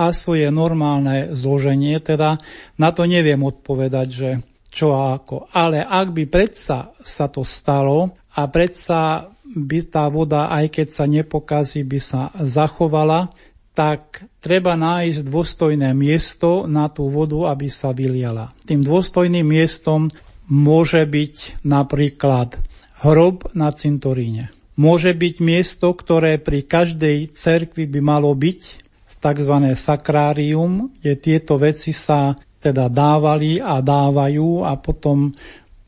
a 0.00 0.10
svoje 0.10 0.48
normálne 0.50 1.32
zloženie, 1.36 2.00
teda 2.02 2.40
na 2.80 2.90
to 2.90 3.04
neviem 3.04 3.40
odpovedať, 3.40 4.08
že 4.08 4.30
čo 4.70 4.94
a 4.96 5.18
ako. 5.18 5.50
Ale 5.50 5.82
ak 5.82 6.08
by 6.14 6.24
predsa 6.30 6.94
sa 7.02 7.26
to 7.26 7.44
stalo 7.44 8.14
a 8.34 8.46
predsa 8.46 9.28
by 9.50 9.78
tá 9.90 10.06
voda, 10.06 10.50
aj 10.50 10.70
keď 10.70 10.88
sa 10.90 11.04
nepokazí, 11.10 11.82
by 11.82 12.00
sa 12.00 12.30
zachovala, 12.38 13.30
tak 13.74 14.26
treba 14.42 14.74
nájsť 14.74 15.20
dôstojné 15.26 15.94
miesto 15.94 16.66
na 16.66 16.90
tú 16.90 17.06
vodu, 17.08 17.54
aby 17.54 17.70
sa 17.70 17.94
vyliala. 17.94 18.52
Tým 18.66 18.82
dôstojným 18.82 19.46
miestom 19.46 20.10
môže 20.50 21.00
byť 21.06 21.62
napríklad 21.62 22.58
hrob 23.00 23.48
na 23.54 23.70
cintoríne. 23.70 24.50
Môže 24.74 25.12
byť 25.14 25.34
miesto, 25.44 25.92
ktoré 25.92 26.40
pri 26.40 26.66
každej 26.66 27.30
cerkvi 27.30 27.86
by 27.86 28.00
malo 28.02 28.32
byť 28.32 28.60
tzv. 29.20 29.56
sakrárium, 29.76 30.88
kde 30.98 31.14
tieto 31.20 31.60
veci 31.60 31.92
sa 31.92 32.32
teda 32.60 32.88
dávali 32.88 33.60
a 33.60 33.80
dávajú 33.80 34.64
a 34.64 34.76
potom 34.80 35.32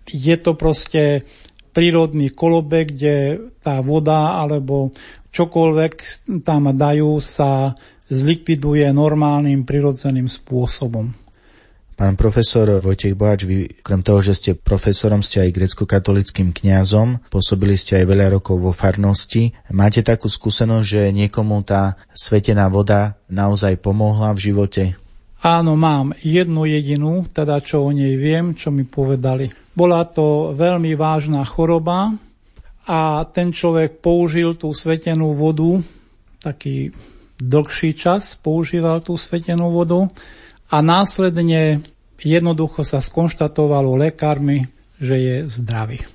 je 0.08 0.36
to 0.36 0.52
proste 0.56 1.24
prírodný 1.73 2.31
kolobek, 2.31 2.95
kde 2.95 3.16
tá 3.64 3.81
voda 3.81 4.39
alebo 4.39 4.93
čokoľvek 5.33 5.93
tam 6.45 6.70
dajú 6.70 7.18
sa 7.18 7.73
zlikviduje 8.12 8.85
normálnym 8.93 9.64
prirodzeným 9.64 10.29
spôsobom. 10.29 11.16
Pán 11.93 12.16
profesor 12.16 12.81
Vojtech 12.81 13.14
Bohač, 13.14 13.45
vy 13.45 13.68
krem 13.85 14.01
toho, 14.01 14.18
že 14.25 14.35
ste 14.35 14.51
profesorom, 14.57 15.20
ste 15.20 15.45
aj 15.45 15.55
grecko-katolickým 15.55 16.51
kňazom, 16.51 17.20
pôsobili 17.29 17.77
ste 17.77 18.01
aj 18.01 18.09
veľa 18.09 18.27
rokov 18.41 18.59
vo 18.59 18.73
farnosti. 18.73 19.53
Máte 19.70 20.01
takú 20.01 20.27
skúsenosť, 20.27 20.87
že 20.89 21.03
niekomu 21.12 21.62
tá 21.62 22.01
svetená 22.11 22.66
voda 22.73 23.20
naozaj 23.29 23.79
pomohla 23.79 24.33
v 24.33 24.41
živote? 24.51 24.83
Áno, 25.43 25.74
mám 25.74 26.14
jednu 26.22 26.70
jedinú, 26.70 27.26
teda 27.26 27.59
čo 27.59 27.82
o 27.82 27.90
nej 27.90 28.14
viem, 28.14 28.55
čo 28.55 28.70
mi 28.70 28.86
povedali. 28.86 29.51
Bola 29.74 30.07
to 30.07 30.55
veľmi 30.55 30.95
vážna 30.95 31.43
choroba 31.43 32.14
a 32.86 33.26
ten 33.26 33.51
človek 33.51 33.99
použil 33.99 34.55
tú 34.55 34.70
svetenú 34.70 35.34
vodu, 35.34 35.82
taký 36.38 36.95
dlhší 37.43 37.90
čas 37.99 38.38
používal 38.38 39.03
tú 39.03 39.18
svetenú 39.18 39.74
vodu 39.74 40.07
a 40.70 40.78
následne 40.78 41.82
jednoducho 42.22 42.86
sa 42.86 43.03
skonštatovalo 43.03 43.99
lekármi, 43.99 44.70
že 45.03 45.16
je 45.18 45.36
zdravý. 45.51 46.07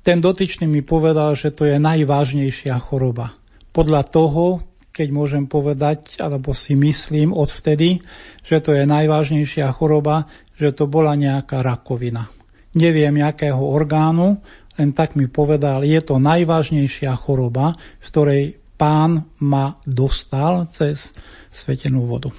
Ten 0.00 0.24
dotyčný 0.24 0.64
mi 0.64 0.80
povedal, 0.80 1.36
že 1.36 1.52
to 1.52 1.68
je 1.68 1.76
najvážnejšia 1.76 2.80
choroba. 2.80 3.36
Podľa 3.76 4.08
toho, 4.08 4.64
keď 4.90 5.08
môžem 5.14 5.44
povedať, 5.46 6.18
alebo 6.18 6.50
si 6.54 6.74
myslím 6.74 7.30
odvtedy, 7.30 8.02
že 8.42 8.58
to 8.58 8.74
je 8.74 8.84
najvážnejšia 8.86 9.70
choroba, 9.70 10.26
že 10.58 10.74
to 10.74 10.90
bola 10.90 11.14
nejaká 11.14 11.62
rakovina. 11.62 12.26
Neviem, 12.74 13.18
jakého 13.18 13.58
orgánu, 13.58 14.42
len 14.78 14.90
tak 14.94 15.18
mi 15.18 15.26
povedal, 15.26 15.82
je 15.82 15.98
to 16.02 16.22
najvážnejšia 16.22 17.14
choroba, 17.18 17.74
z 17.98 18.06
ktorej 18.10 18.44
pán 18.78 19.28
ma 19.42 19.76
dostal 19.84 20.64
cez 20.70 21.12
svetenú 21.50 22.06
vodu. 22.06 22.30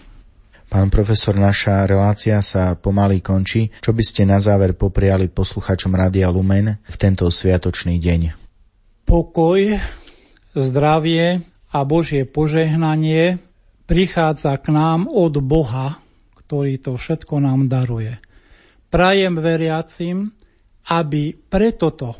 Pán 0.71 0.87
profesor, 0.87 1.35
naša 1.35 1.83
relácia 1.83 2.39
sa 2.39 2.79
pomaly 2.79 3.19
končí. 3.19 3.67
Čo 3.83 3.91
by 3.91 4.03
ste 4.07 4.23
na 4.23 4.39
záver 4.39 4.71
popriali 4.71 5.27
posluchačom 5.27 5.91
Rádia 5.91 6.31
Lumen 6.31 6.79
v 6.79 6.95
tento 6.95 7.27
sviatočný 7.27 7.99
deň? 7.99 8.21
Pokoj, 9.03 9.59
zdravie 10.55 11.43
a 11.71 11.87
Božie 11.87 12.27
požehnanie 12.27 13.39
prichádza 13.87 14.55
k 14.59 14.75
nám 14.75 15.07
od 15.07 15.39
Boha, 15.39 15.99
ktorý 16.35 16.79
to 16.83 16.99
všetko 16.99 17.39
nám 17.39 17.71
daruje. 17.71 18.19
Prajem 18.91 19.39
veriacim, 19.39 20.35
aby 20.91 21.31
preto 21.35 21.95
to 21.95 22.11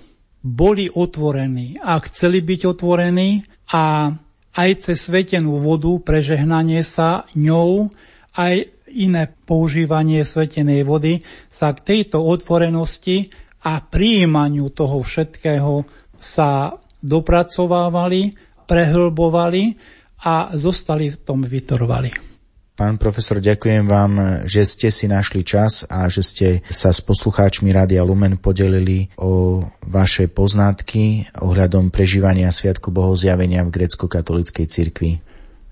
boli 0.41 0.87
otvorení 0.87 1.77
a 1.83 1.99
chceli 2.01 2.39
byť 2.41 2.61
otvorení 2.65 3.43
a 3.75 4.15
aj 4.51 4.69
cez 4.83 5.07
svetenú 5.07 5.59
vodu 5.59 5.91
prežehnanie 5.99 6.83
sa 6.83 7.27
ňou 7.35 7.91
aj 8.35 8.71
iné 8.91 9.23
používanie 9.47 10.23
svetenej 10.27 10.83
vody 10.83 11.23
sa 11.47 11.71
k 11.71 11.79
tejto 11.79 12.19
otvorenosti 12.19 13.31
a 13.63 13.79
príjmaniu 13.79 14.67
toho 14.73 14.99
všetkého 14.99 15.87
sa 16.19 16.75
dopracovávali, 16.99 18.35
prehlbovali 18.71 19.75
a 20.23 20.55
zostali 20.55 21.11
v 21.11 21.17
tom 21.19 21.43
vytrvali. 21.43 22.31
Pán 22.71 22.95
profesor, 22.95 23.43
ďakujem 23.43 23.83
vám, 23.83 24.41
že 24.47 24.63
ste 24.63 24.87
si 24.89 25.05
našli 25.05 25.43
čas 25.43 25.83
a 25.91 26.07
že 26.07 26.23
ste 26.23 26.47
sa 26.71 26.89
s 26.89 27.03
poslucháčmi 27.03 27.69
Rádia 27.69 28.01
Lumen 28.01 28.39
podelili 28.39 29.11
o 29.19 29.61
vaše 29.85 30.31
poznatky 30.31 31.29
ohľadom 31.35 31.91
prežívania 31.91 32.49
Sviatku 32.49 32.89
Bohozjavenia 32.89 33.61
v 33.67 33.75
grecko-katolíckej 33.75 34.65
cirkvi. 34.71 35.19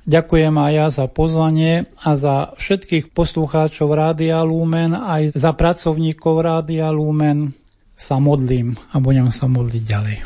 Ďakujem 0.05 0.53
aj 0.59 0.71
ja 0.75 0.87
za 0.91 1.05
pozvanie 1.07 1.87
a 2.03 2.19
za 2.19 2.51
všetkých 2.59 3.15
poslucháčov 3.15 3.89
Rádia 3.89 4.43
Lumen, 4.45 4.93
aj 4.93 5.33
za 5.33 5.55
pracovníkov 5.55 6.45
Rádia 6.45 6.91
Lumen 6.91 7.55
sa 7.95 8.21
modlím 8.21 8.77
a 8.91 9.01
budem 9.01 9.31
sa 9.33 9.47
modliť 9.49 9.83
ďalej. 9.87 10.17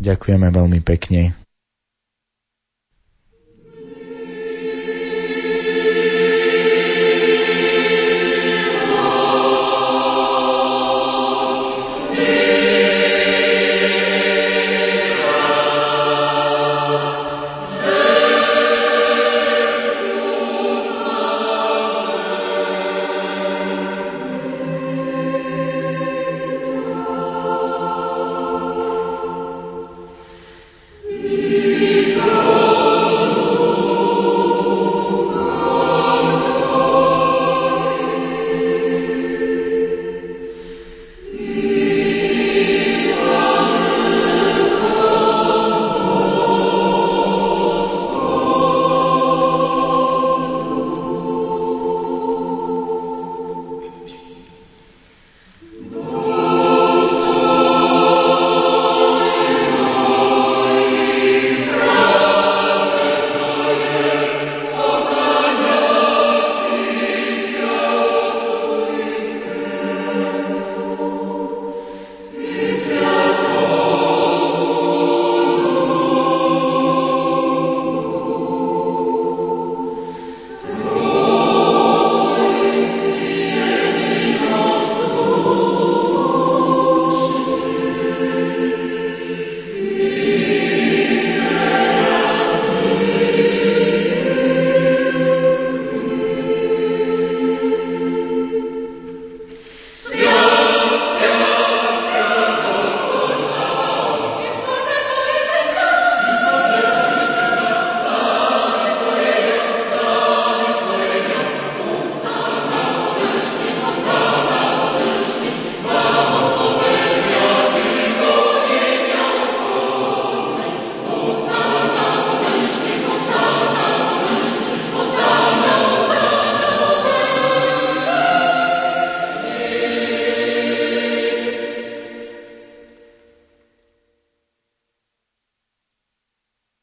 Ďakujeme 0.00 0.48
veľmi 0.48 0.80
pekne. 0.80 1.41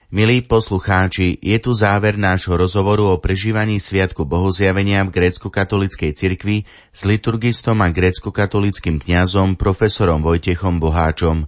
Milí 0.09 0.41
poslucháči, 0.41 1.37
je 1.37 1.53
tu 1.61 1.69
záver 1.69 2.17
nášho 2.17 2.57
rozhovoru 2.57 3.13
o 3.13 3.21
prežívaní 3.21 3.77
Sviatku 3.77 4.25
Bohozjavenia 4.25 5.05
v 5.05 5.13
grécko-katolíckej 5.13 6.17
cirkvi 6.17 6.65
s 6.89 7.05
liturgistom 7.05 7.77
a 7.77 7.93
grécko-katolickým 7.93 8.97
kňazom 8.97 9.53
profesorom 9.53 10.25
Vojtechom 10.25 10.81
Boháčom. 10.81 11.45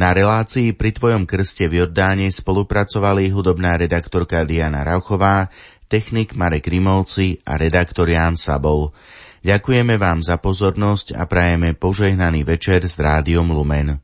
Na 0.00 0.16
relácii 0.16 0.72
pri 0.72 0.96
Tvojom 0.96 1.28
krste 1.28 1.68
v 1.68 1.84
Jordáne 1.84 2.32
spolupracovali 2.32 3.28
hudobná 3.36 3.76
redaktorka 3.76 4.48
Diana 4.48 4.80
Rauchová, 4.80 5.52
technik 5.84 6.32
Marek 6.32 6.72
Rimovci 6.72 7.44
a 7.44 7.60
redaktor 7.60 8.08
Jan 8.08 8.40
Sabol. 8.40 8.96
Ďakujeme 9.44 10.00
vám 10.00 10.24
za 10.24 10.40
pozornosť 10.40 11.20
a 11.20 11.28
prajeme 11.28 11.76
požehnaný 11.76 12.48
večer 12.48 12.80
s 12.80 12.96
Rádiom 12.96 13.52
Lumen. 13.52 14.00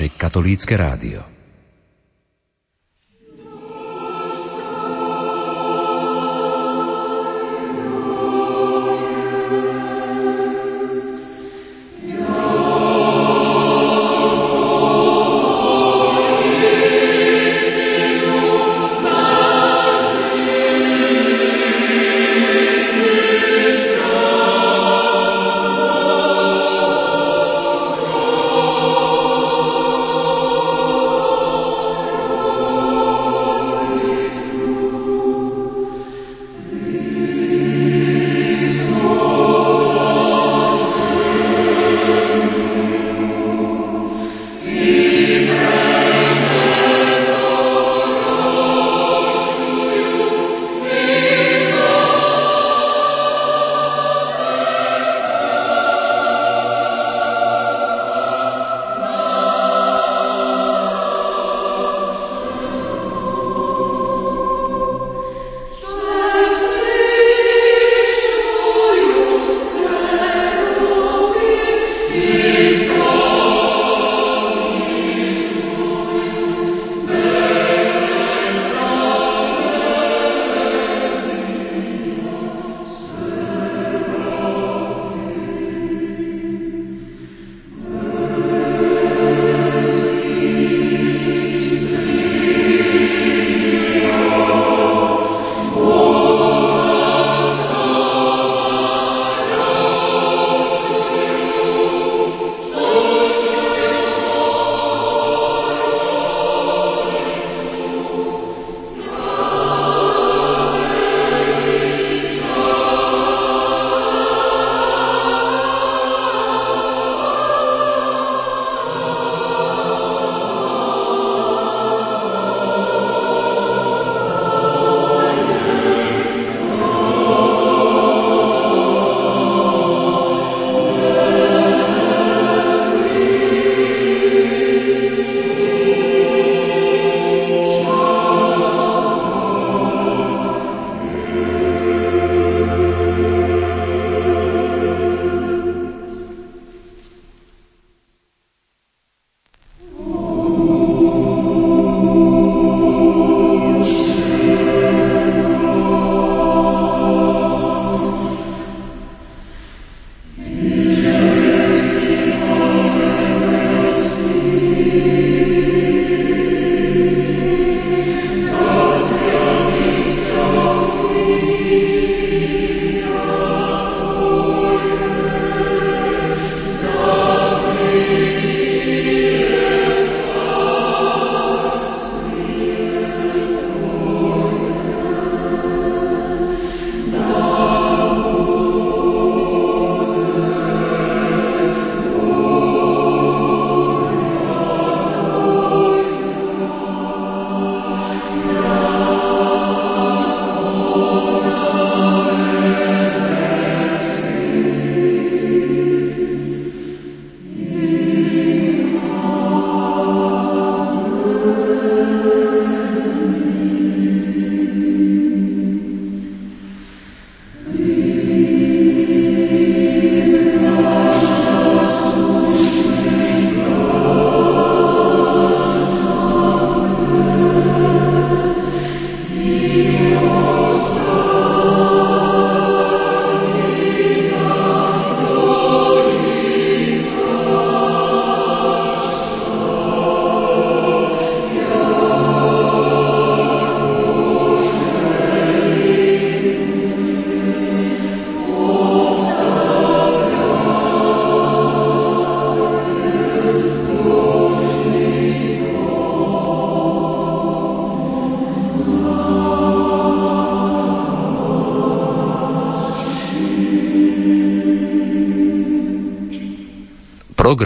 Rádio 0.00 0.08
Lumen, 0.08 0.08
vaše 0.08 0.08
katolícke 0.08 0.76
rádio. 0.76 1.29